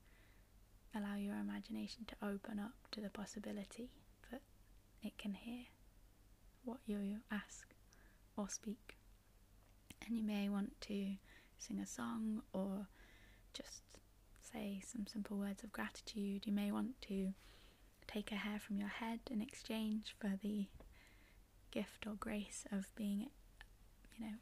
allow 0.94 1.16
your 1.16 1.36
imagination 1.36 2.04
to 2.06 2.14
open 2.26 2.58
up 2.58 2.72
to 2.92 3.00
the 3.00 3.10
possibility 3.10 3.90
that 4.30 4.42
it 5.02 5.16
can 5.18 5.34
hear 5.34 5.64
what 6.64 6.78
you 6.86 7.18
ask 7.30 7.74
or 8.36 8.48
speak. 8.48 8.96
And 10.06 10.16
you 10.16 10.24
may 10.24 10.48
want 10.48 10.80
to 10.82 11.14
sing 11.58 11.78
a 11.78 11.86
song 11.86 12.42
or 12.52 12.86
just 13.52 13.82
say 14.40 14.82
some 14.84 15.06
simple 15.06 15.36
words 15.36 15.62
of 15.62 15.72
gratitude. 15.72 16.46
You 16.46 16.52
may 16.52 16.72
want 16.72 17.00
to 17.02 17.32
take 18.12 18.32
a 18.32 18.36
hair 18.36 18.58
from 18.58 18.76
your 18.76 18.88
head 18.88 19.20
in 19.30 19.40
exchange 19.40 20.14
for 20.18 20.32
the 20.42 20.66
gift 21.70 22.06
or 22.06 22.14
grace 22.14 22.64
of 22.72 22.92
being, 22.96 23.26
you 24.16 24.26
know, 24.26 24.34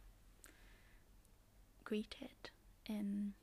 greeted 1.84 2.50
in 2.86 3.34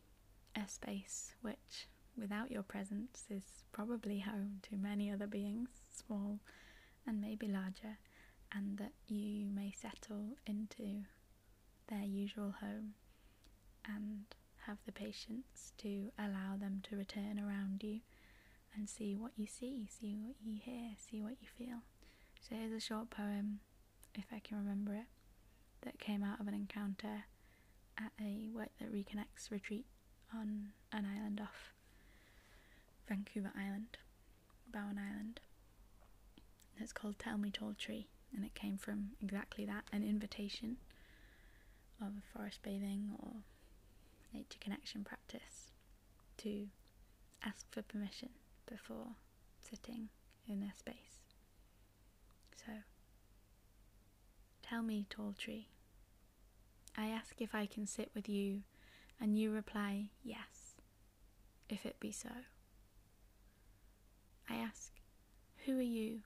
a 0.55 0.67
space 0.67 1.36
which, 1.41 1.88
without 2.17 2.49
your 2.49 2.63
presence, 2.63 3.26
is 3.30 3.63
probably 3.71 4.19
home 4.19 4.59
to 4.63 4.76
many 4.76 5.11
other 5.11 5.28
beings, 5.28 5.69
small 5.91 6.39
and 7.05 7.21
maybe 7.21 7.47
larger, 7.47 7.97
and 8.51 8.78
that 8.78 8.93
you 9.07 9.47
may 9.53 9.71
settle 9.71 10.30
into 10.47 11.03
their 11.88 12.03
usual 12.03 12.55
home 12.61 12.93
and 13.88 14.23
have 14.65 14.78
the 14.88 14.91
patience 14.91 15.73
to 15.78 16.11
allow 16.17 16.57
them 16.59 16.82
to 16.89 16.95
return 16.95 17.39
around 17.39 17.84
you 17.84 17.99
and 18.76 18.89
see 18.89 19.15
what 19.15 19.32
you 19.36 19.47
see, 19.47 19.88
see 19.89 20.17
what 20.17 20.36
you 20.43 20.59
hear, 20.61 20.91
see 20.97 21.21
what 21.21 21.36
you 21.41 21.47
feel. 21.57 21.80
So 22.41 22.55
here's 22.55 22.71
a 22.71 22.80
short 22.80 23.09
poem, 23.09 23.59
if 24.13 24.26
I 24.32 24.39
can 24.39 24.57
remember 24.57 24.93
it, 24.93 25.07
that 25.84 25.99
came 25.99 26.23
out 26.23 26.39
of 26.39 26.47
an 26.47 26.53
encounter 26.53 27.26
at 27.97 28.11
a 28.21 28.49
Work 28.53 28.69
That 28.80 28.93
Reconnects 28.93 29.49
retreat 29.51 29.86
on 30.34 30.69
an 30.91 31.05
island 31.05 31.39
off 31.41 31.73
Vancouver 33.07 33.51
Island, 33.55 33.97
Bowen 34.71 34.99
Island. 34.99 35.39
It's 36.78 36.91
called 36.91 37.17
Tell 37.19 37.38
Me 37.38 37.51
Tall 37.51 37.73
Tree, 37.78 38.07
and 38.36 38.43
it 38.43 38.53
came 38.53 38.78
from 38.78 39.11
exactly 39.21 39.65
that 39.65 39.86
an 39.93 40.03
invitation 40.03 40.78
of 42.01 42.07
a 42.17 42.38
forest 42.38 42.59
bathing 42.63 43.11
or 43.19 43.32
nature 44.34 44.57
connection 44.59 45.03
practice 45.03 45.71
to 46.38 46.67
ask 47.43 47.65
for 47.71 47.82
permission 47.82 48.30
before 48.66 49.16
sitting 49.59 50.09
in 50.47 50.59
their 50.59 50.74
space. 50.78 51.22
So, 52.55 52.72
tell 54.63 54.82
me, 54.82 55.05
tall 55.09 55.34
tree. 55.38 55.70
I 56.97 57.07
ask 57.07 57.41
if 57.41 57.53
I 57.53 57.66
can 57.66 57.86
sit 57.86 58.11
with 58.16 58.30
you, 58.30 58.61
and 59.20 59.38
you 59.38 59.51
reply, 59.51 60.09
yes, 60.24 60.76
if 61.70 61.86
it 61.86 61.99
be 61.99 62.11
so. 62.11 62.30
I 64.49 64.55
ask, 64.55 64.91
who 65.66 65.78
are 65.80 65.82
you 65.82 66.22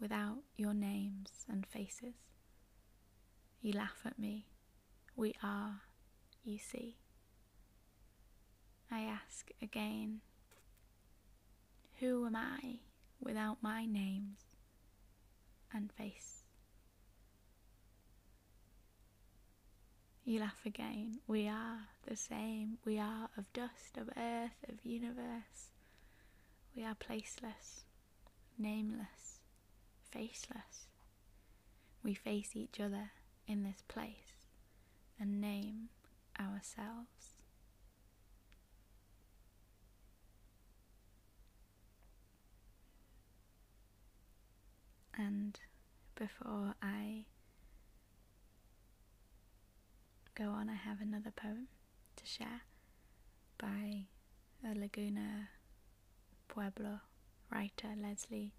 without 0.00 0.38
your 0.56 0.74
names 0.74 1.44
and 1.50 1.66
faces? 1.66 2.14
You 3.60 3.72
laugh 3.72 4.02
at 4.04 4.18
me. 4.18 4.46
We 5.16 5.34
are, 5.42 5.80
you 6.44 6.58
see. 6.58 6.96
I 8.90 9.00
ask 9.00 9.50
again, 9.60 10.20
who 12.00 12.26
am 12.26 12.36
I 12.36 12.80
without 13.20 13.62
my 13.62 13.86
names 13.86 14.38
and 15.72 15.90
face? 15.92 16.42
You 20.24 20.40
laugh 20.40 20.60
again. 20.66 21.20
We 21.26 21.48
are 21.48 21.78
the 22.06 22.16
same. 22.16 22.78
We 22.84 22.98
are 22.98 23.28
of 23.38 23.52
dust, 23.52 23.96
of 23.96 24.08
earth, 24.16 24.58
of 24.68 24.84
universe. 24.84 25.70
We 26.74 26.84
are 26.84 26.96
placeless, 26.96 27.84
nameless, 28.58 29.40
faceless. 30.10 30.88
We 32.02 32.14
face 32.14 32.50
each 32.54 32.80
other 32.80 33.10
in 33.46 33.62
this 33.62 33.82
place 33.88 34.48
and 35.18 35.40
name 35.40 35.88
ourselves. 36.38 37.15
And 45.16 45.58
before 46.14 46.74
I 46.82 47.24
go 50.34 50.50
on, 50.50 50.68
I 50.68 50.74
have 50.74 51.00
another 51.00 51.30
poem 51.30 51.68
to 52.16 52.26
share 52.26 52.62
by 53.58 54.06
a 54.64 54.74
Laguna 54.78 55.48
Pueblo 56.48 57.00
writer, 57.50 57.88
Leslie 58.00 58.52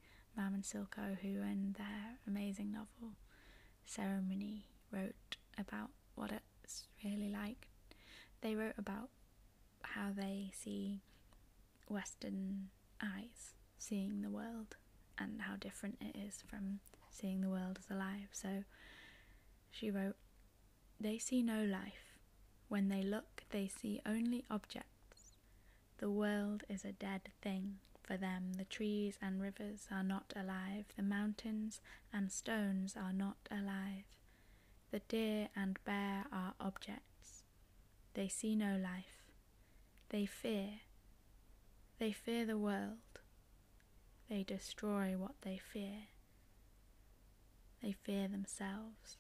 Silko, 0.61 1.17
who 1.21 1.41
in 1.41 1.75
their 1.77 2.19
amazing 2.27 2.71
novel 2.71 3.15
Ceremony 3.85 4.65
wrote 4.91 5.37
about 5.57 5.89
what 6.15 6.31
it's 6.63 6.85
really 7.03 7.29
like. 7.29 7.67
They 8.41 8.55
wrote 8.55 8.75
about 8.77 9.09
how 9.83 10.11
they 10.15 10.51
see 10.53 11.01
Western 11.87 12.69
eyes 13.01 13.53
seeing 13.77 14.21
the 14.21 14.29
world 14.29 14.75
and 15.19 15.41
how 15.41 15.55
different 15.55 15.97
it 16.01 16.15
is 16.17 16.43
from 16.47 16.79
seeing 17.09 17.41
the 17.41 17.49
world 17.49 17.79
as 17.79 17.95
alive. 17.95 18.29
So 18.31 18.63
she 19.71 19.91
wrote, 19.91 20.15
They 20.99 21.17
see 21.17 21.41
no 21.41 21.63
life. 21.63 22.15
When 22.69 22.89
they 22.89 23.01
look, 23.01 23.43
they 23.51 23.67
see 23.67 24.01
only 24.05 24.43
objects. 24.49 25.37
The 25.99 26.09
world 26.09 26.63
is 26.69 26.83
a 26.83 26.91
dead 26.91 27.29
thing. 27.41 27.77
For 28.03 28.17
them, 28.17 28.53
the 28.57 28.65
trees 28.65 29.17
and 29.21 29.41
rivers 29.41 29.87
are 29.91 30.03
not 30.03 30.31
alive, 30.33 30.85
the 30.95 31.03
mountains 31.03 31.81
and 32.13 32.31
stones 32.31 32.95
are 32.95 33.11
not 33.11 33.35
alive. 33.51 34.05
The 34.91 34.99
deer 34.99 35.49
and 35.55 35.77
bear 35.83 36.25
are 36.31 36.53
objects. 36.59 37.43
They 38.13 38.29
see 38.29 38.55
no 38.55 38.77
life. 38.77 39.27
They 40.09 40.25
fear. 40.25 40.79
They 41.99 42.13
fear 42.13 42.45
the 42.45 42.57
world. 42.57 42.99
They 44.29 44.43
destroy 44.43 45.15
what 45.17 45.35
they 45.41 45.57
fear. 45.57 46.07
They 47.81 47.93
fear 47.93 48.27
themselves. 48.27 49.17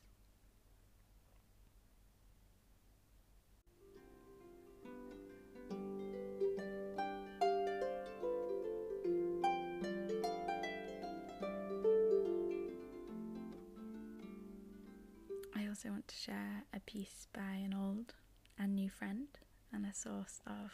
I 15.55 15.67
also 15.67 15.89
want 15.89 16.07
to 16.09 16.15
share 16.15 16.63
a 16.73 16.79
piece 16.81 17.27
by 17.33 17.41
an 17.41 17.73
old 17.73 18.13
and 18.59 18.75
new 18.75 18.89
friend 18.89 19.27
and 19.71 19.85
a 19.85 19.93
source 19.93 20.41
of 20.45 20.71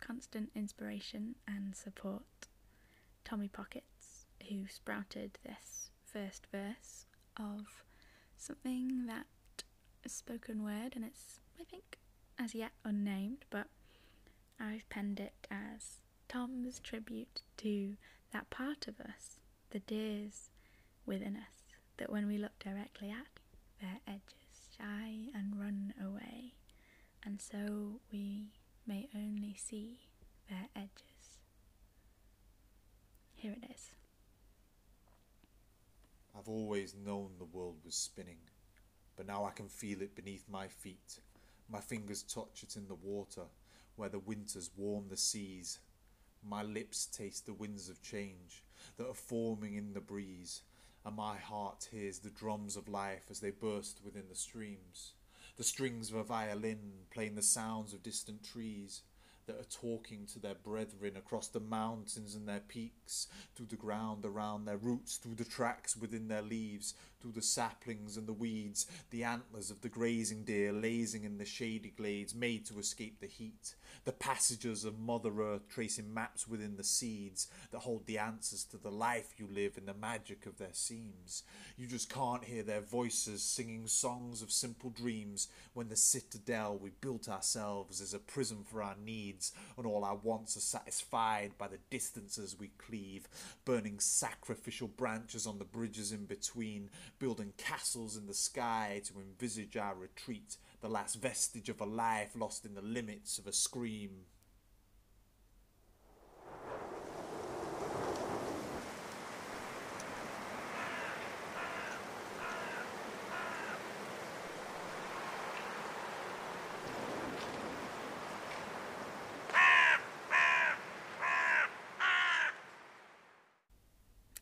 constant 0.00 0.50
inspiration 0.54 1.36
and 1.46 1.74
support 1.74 2.48
Tommy 3.30 3.46
Pockets, 3.46 4.26
who 4.48 4.66
sprouted 4.66 5.38
this 5.46 5.90
first 6.04 6.48
verse 6.50 7.06
of 7.36 7.84
something 8.36 9.06
that 9.06 9.26
is 10.02 10.10
spoken 10.10 10.64
word 10.64 10.94
and 10.96 11.04
it's, 11.04 11.38
I 11.60 11.62
think, 11.62 12.00
as 12.40 12.56
yet 12.56 12.72
unnamed, 12.84 13.44
but 13.48 13.68
I've 14.58 14.88
penned 14.88 15.20
it 15.20 15.46
as 15.48 16.00
Tom's 16.28 16.80
tribute 16.80 17.42
to 17.58 17.94
that 18.32 18.50
part 18.50 18.88
of 18.88 18.98
us, 19.00 19.36
the 19.70 19.78
deers 19.78 20.50
within 21.06 21.36
us, 21.36 21.62
that 21.98 22.10
when 22.10 22.26
we 22.26 22.36
look 22.36 22.58
directly 22.58 23.10
at, 23.12 23.38
their 23.80 24.00
edges 24.08 24.70
shy 24.76 25.30
and 25.32 25.54
run 25.56 25.94
away, 26.04 26.54
and 27.24 27.40
so 27.40 28.00
we 28.10 28.48
may 28.88 29.08
only 29.14 29.54
see 29.54 30.00
their 30.48 30.66
edges. 30.74 31.19
Here 33.40 33.56
it 33.56 33.70
is. 33.74 33.92
I've 36.36 36.50
always 36.50 36.94
known 36.94 37.30
the 37.38 37.46
world 37.46 37.76
was 37.86 37.94
spinning, 37.94 38.36
but 39.16 39.26
now 39.26 39.46
I 39.46 39.50
can 39.50 39.66
feel 39.66 40.02
it 40.02 40.14
beneath 40.14 40.44
my 40.46 40.68
feet. 40.68 41.20
My 41.66 41.80
fingers 41.80 42.22
touch 42.22 42.62
it 42.62 42.76
in 42.76 42.86
the 42.86 42.94
water, 42.94 43.44
where 43.96 44.10
the 44.10 44.18
winters 44.18 44.68
warm 44.76 45.08
the 45.08 45.16
seas. 45.16 45.78
My 46.46 46.62
lips 46.62 47.06
taste 47.06 47.46
the 47.46 47.54
winds 47.54 47.88
of 47.88 48.02
change 48.02 48.62
that 48.98 49.08
are 49.08 49.14
forming 49.14 49.74
in 49.74 49.94
the 49.94 50.02
breeze, 50.02 50.60
and 51.06 51.16
my 51.16 51.38
heart 51.38 51.88
hears 51.90 52.18
the 52.18 52.28
drums 52.28 52.76
of 52.76 52.90
life 52.90 53.24
as 53.30 53.40
they 53.40 53.52
burst 53.52 54.02
within 54.04 54.28
the 54.28 54.36
streams. 54.36 55.14
The 55.56 55.64
strings 55.64 56.10
of 56.10 56.16
a 56.16 56.24
violin 56.24 57.06
playing 57.10 57.36
the 57.36 57.42
sounds 57.42 57.94
of 57.94 58.02
distant 58.02 58.44
trees 58.44 59.00
that 59.50 59.60
are 59.60 59.88
talking 59.90 60.26
to 60.32 60.38
their 60.38 60.54
brethren 60.54 61.16
across 61.16 61.48
the 61.48 61.60
mountains 61.60 62.34
and 62.34 62.48
their 62.48 62.60
peaks, 62.60 63.26
through 63.56 63.66
the 63.66 63.76
ground 63.76 64.24
around 64.24 64.64
their 64.64 64.76
roots, 64.76 65.16
through 65.16 65.34
the 65.34 65.44
tracks 65.44 65.96
within 65.96 66.28
their 66.28 66.42
leaves, 66.42 66.94
through 67.20 67.32
the 67.32 67.42
saplings 67.42 68.16
and 68.16 68.26
the 68.26 68.32
weeds, 68.32 68.86
the 69.10 69.24
antlers 69.24 69.70
of 69.70 69.80
the 69.80 69.88
grazing 69.88 70.44
deer 70.44 70.72
lazing 70.72 71.24
in 71.24 71.38
the 71.38 71.44
shady 71.44 71.92
glades 71.96 72.34
made 72.34 72.64
to 72.66 72.78
escape 72.78 73.20
the 73.20 73.26
heat, 73.26 73.74
the 74.04 74.12
passages 74.12 74.84
of 74.84 74.98
Mother 74.98 75.32
Earth 75.40 75.68
tracing 75.68 76.12
maps 76.12 76.48
within 76.48 76.76
the 76.76 76.84
seeds 76.84 77.48
that 77.70 77.80
hold 77.80 78.06
the 78.06 78.18
answers 78.18 78.64
to 78.64 78.76
the 78.76 78.90
life 78.90 79.34
you 79.36 79.48
live 79.52 79.76
in 79.76 79.86
the 79.86 79.94
magic 79.94 80.46
of 80.46 80.58
their 80.58 80.72
seams. 80.72 81.42
You 81.76 81.86
just 81.86 82.12
can't 82.12 82.44
hear 82.44 82.62
their 82.62 82.80
voices 82.80 83.42
singing 83.42 83.86
songs 83.86 84.42
of 84.42 84.50
simple 84.50 84.90
dreams 84.90 85.48
when 85.74 85.88
the 85.88 85.96
citadel 85.96 86.78
we 86.78 86.90
built 87.00 87.28
ourselves 87.28 88.00
is 88.00 88.14
a 88.14 88.18
prison 88.18 88.64
for 88.64 88.82
our 88.82 88.96
needs 89.04 89.52
and 89.76 89.86
all 89.86 90.04
our 90.04 90.16
wants 90.16 90.56
are 90.56 90.60
satisfied 90.60 91.52
by 91.58 91.68
the 91.68 91.78
distances 91.90 92.56
we 92.58 92.70
cleave, 92.78 93.28
burning 93.64 93.98
sacrificial 93.98 94.88
branches 94.88 95.46
on 95.46 95.58
the 95.58 95.64
bridges 95.64 96.12
in 96.12 96.24
between, 96.24 96.90
building 97.20 97.52
castles 97.58 98.16
in 98.16 98.26
the 98.26 98.34
sky 98.34 99.00
to 99.04 99.20
envisage 99.20 99.76
our 99.76 99.94
retreat, 99.94 100.56
the 100.80 100.88
last 100.88 101.16
vestige 101.16 101.68
of 101.68 101.80
a 101.80 101.84
life 101.84 102.30
lost 102.34 102.64
in 102.64 102.74
the 102.74 102.82
limits 102.82 103.38
of 103.38 103.46
a 103.46 103.52
scream. 103.52 104.24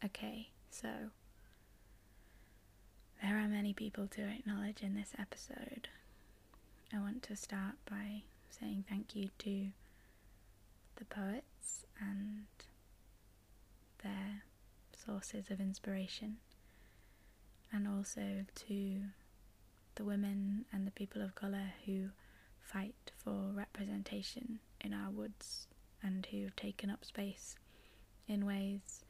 Okay, 0.04 0.48
so 0.70 0.88
there 3.22 3.36
are 3.36 3.48
many 3.48 3.72
people 3.89 4.07
to 4.07 4.20
acknowledge 4.20 4.82
in 4.82 4.95
this 4.95 5.12
episode. 5.18 5.89
I 6.95 6.99
want 6.99 7.22
to 7.22 7.34
start 7.34 7.76
by 7.89 8.24
saying 8.51 8.84
thank 8.86 9.16
you 9.16 9.30
to 9.39 9.68
the 10.97 11.07
poets 11.07 11.86
and 11.99 12.45
their 14.03 14.43
sources 14.95 15.51
of 15.51 15.59
inspiration, 15.59 16.36
and 17.72 17.89
also 17.89 18.45
to 18.66 19.01
the 19.95 20.05
women 20.05 20.66
and 20.70 20.86
the 20.86 20.91
people 20.91 21.22
of 21.22 21.34
colour 21.34 21.72
who 21.86 22.11
fight 22.61 23.12
for 23.16 23.53
representation 23.55 24.59
in 24.82 24.93
our 24.93 25.11
woods 25.11 25.66
and 26.03 26.26
who 26.26 26.45
have 26.45 26.57
taken 26.57 26.91
up 26.91 27.07
space 27.07 27.57
in 28.28 28.45
ways 28.45 29.01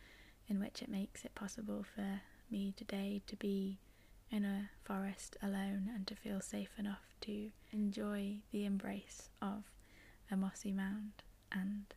in 0.49 0.61
which 0.61 0.83
it 0.83 0.89
makes 0.89 1.25
it 1.25 1.35
possible 1.35 1.85
for 1.97 2.21
me 2.49 2.73
today 2.77 3.21
to 3.27 3.35
be 3.35 3.81
in 4.31 4.45
a 4.45 4.71
forest 4.85 5.37
alone 5.43 5.91
and 5.95 6.07
to 6.07 6.15
feel 6.15 6.41
safe 6.41 6.71
enough 6.79 7.15
to 7.21 7.51
enjoy 7.73 8.37
the 8.53 8.65
embrace 8.65 9.31
of 9.41 9.65
a 10.31 10.37
mossy 10.37 10.73
mound 10.73 11.13
and 11.51 11.95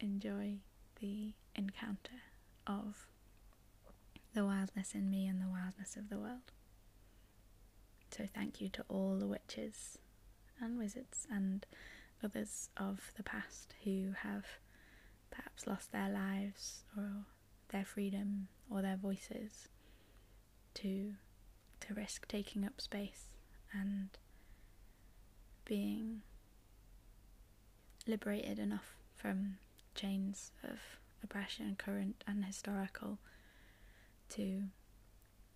enjoy 0.00 0.56
the 1.00 1.32
encounter 1.54 2.22
of 2.66 3.06
the 4.34 4.44
wildness 4.44 4.94
in 4.94 5.10
me 5.10 5.26
and 5.26 5.40
the 5.40 5.48
wildness 5.48 5.96
of 5.96 6.08
the 6.08 6.18
world. 6.18 6.52
So, 8.10 8.24
thank 8.32 8.60
you 8.60 8.68
to 8.70 8.84
all 8.88 9.16
the 9.18 9.26
witches 9.26 9.98
and 10.60 10.78
wizards 10.78 11.26
and 11.30 11.66
others 12.22 12.70
of 12.76 13.12
the 13.16 13.22
past 13.22 13.74
who 13.84 14.12
have 14.22 14.44
perhaps 15.30 15.66
lost 15.66 15.92
their 15.92 16.08
lives 16.10 16.84
or 16.96 17.24
their 17.68 17.84
freedom 17.84 18.48
or 18.70 18.82
their 18.82 18.96
voices 18.96 19.68
to 20.74 21.12
risk 21.94 22.26
taking 22.28 22.64
up 22.64 22.80
space 22.80 23.26
and 23.72 24.08
being 25.64 26.22
liberated 28.06 28.58
enough 28.58 28.96
from 29.16 29.56
chains 29.94 30.52
of 30.64 30.78
oppression 31.22 31.76
current 31.78 32.24
and 32.26 32.44
historical 32.44 33.18
to 34.28 34.62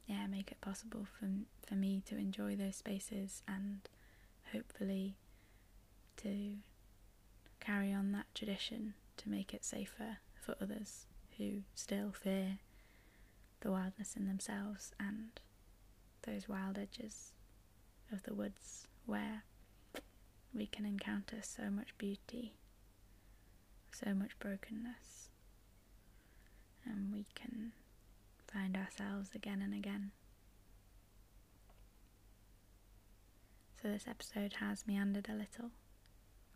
yeah 0.07 0.27
make 0.27 0.51
it 0.51 0.61
possible 0.61 1.07
for 1.19 1.29
for 1.67 1.75
me 1.75 2.03
to 2.07 2.17
enjoy 2.17 2.55
those 2.55 2.77
spaces 2.77 3.43
and 3.49 3.81
hopefully 4.53 5.17
to 6.17 6.57
carry 7.61 7.93
on 7.93 8.13
that 8.13 8.27
tradition 8.35 8.95
to 9.17 9.29
make 9.29 9.55
it 9.55 9.65
safer 9.65 10.19
for 10.41 10.55
others 10.61 11.07
who 11.39 11.63
still 11.75 12.13
fear 12.13 12.59
the 13.61 13.71
wildness 13.71 14.15
in 14.17 14.27
themselves 14.27 14.93
and 15.01 15.41
those 16.27 16.49
wild 16.49 16.79
edges 16.79 17.33
of 18.13 18.23
the 18.23 18.35
woods 18.35 18.87
where 19.07 19.45
we 20.55 20.67
can 20.67 20.85
encounter 20.85 21.39
so 21.43 21.71
much 21.71 21.97
beauty, 21.99 22.55
so 23.93 24.15
much 24.15 24.39
brokenness, 24.39 25.29
and 26.85 27.13
we 27.13 27.27
can 27.35 27.73
find 28.53 28.77
ourselves 28.77 29.31
again 29.35 29.61
and 29.63 29.75
again. 29.75 30.13
So, 33.83 33.89
this 33.89 34.07
episode 34.09 34.55
has 34.55 34.87
meandered 34.87 35.29
a 35.29 35.35
little, 35.35 35.71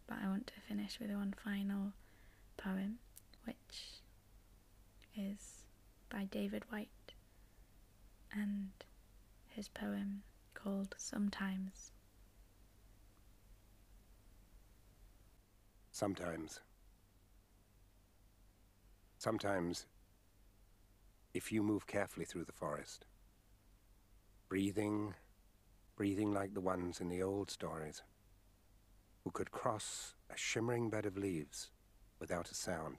but 0.07 0.19
I 0.23 0.29
want 0.29 0.47
to 0.49 0.61
finish 0.67 0.99
with 0.99 1.11
one 1.11 1.35
final 1.45 1.93
poem, 2.57 2.99
which 3.45 4.01
is 5.17 5.65
by 6.09 6.25
David 6.25 6.65
Whyte 6.71 6.89
and 8.33 8.71
his 9.59 9.69
poem 9.69 10.23
called 10.55 10.95
Sometimes. 10.97 11.91
Sometimes. 15.91 16.61
Sometimes, 19.19 19.87
if 21.35 21.51
you 21.51 21.65
move 21.65 21.89
carefully 21.89 22.25
through 22.25 22.45
the 22.45 22.53
forest, 22.53 23.05
breathing, 24.49 25.15
breathing 25.97 26.33
like 26.33 26.55
the 26.55 26.61
ones 26.61 27.01
in 27.01 27.09
the 27.09 27.21
old 27.21 27.51
stories, 27.51 28.03
who 29.25 29.33
could 29.33 29.51
cross 29.51 30.15
a 30.31 30.37
shimmering 30.37 30.89
bed 30.89 31.05
of 31.05 31.19
leaves 31.19 31.73
without 32.21 32.53
a 32.53 32.55
sound, 32.55 32.99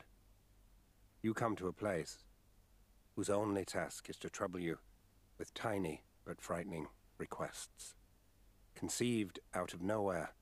you 1.22 1.34
come 1.34 1.56
to 1.56 1.70
a 1.70 1.72
place 1.72 2.18
whose 3.16 3.30
only 3.30 3.64
task 3.64 4.10
is 4.10 4.18
to 4.18 4.30
trouble 4.30 4.60
you 4.60 4.78
with 5.38 5.54
tiny 5.54 6.04
but 6.30 6.40
frightening 6.44 6.86
requests, 7.18 7.96
conceived 8.76 9.40
out 9.56 9.74
of 9.74 9.82
nowhere, 9.82 10.36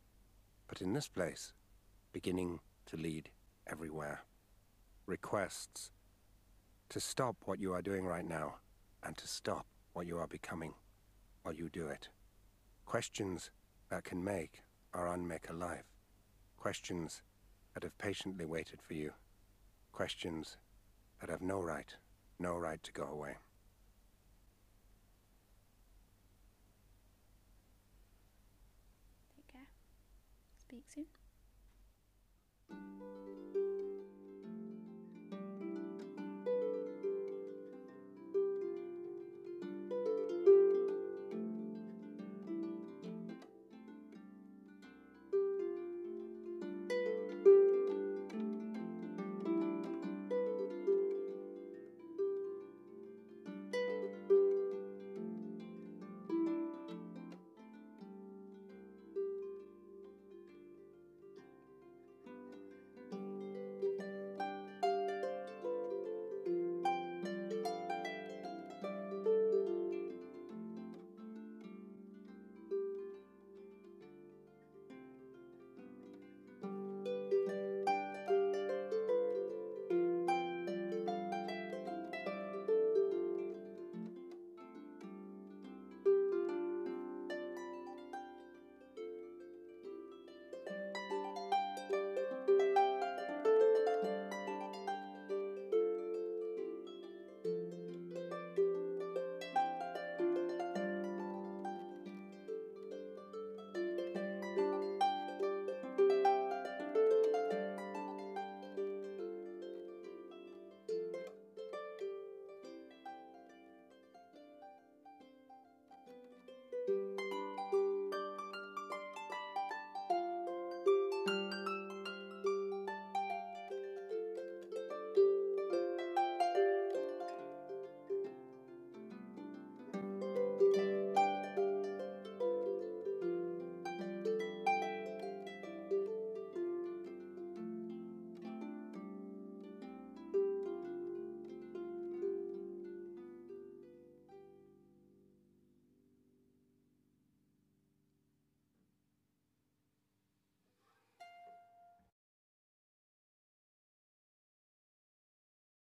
but 0.67 0.81
in 0.81 0.91
this 0.91 1.07
place, 1.07 1.53
beginning 2.11 2.59
to 2.85 2.97
lead 2.97 3.29
everywhere. 3.65 4.25
Requests 5.05 5.91
to 6.89 6.99
stop 6.99 7.37
what 7.45 7.61
you 7.61 7.71
are 7.71 7.81
doing 7.81 8.05
right 8.05 8.27
now 8.27 8.55
and 9.01 9.15
to 9.15 9.29
stop 9.29 9.65
what 9.93 10.05
you 10.05 10.17
are 10.17 10.27
becoming 10.27 10.73
while 11.43 11.55
you 11.55 11.69
do 11.69 11.87
it. 11.87 12.09
Questions 12.85 13.49
that 13.89 14.03
can 14.03 14.21
make 14.21 14.63
or 14.93 15.07
unmake 15.07 15.49
a 15.49 15.53
life. 15.53 15.85
Questions 16.57 17.21
that 17.73 17.83
have 17.83 17.97
patiently 17.97 18.45
waited 18.45 18.81
for 18.81 18.93
you. 18.93 19.13
Questions 19.93 20.57
that 21.21 21.29
have 21.29 21.41
no 21.41 21.61
right, 21.61 21.95
no 22.39 22.57
right 22.57 22.83
to 22.83 22.91
go 22.91 23.05
away. 23.05 23.37
Take 29.35 29.47
care. 29.47 29.67
Speak 30.77 30.91
soon. 30.93 31.16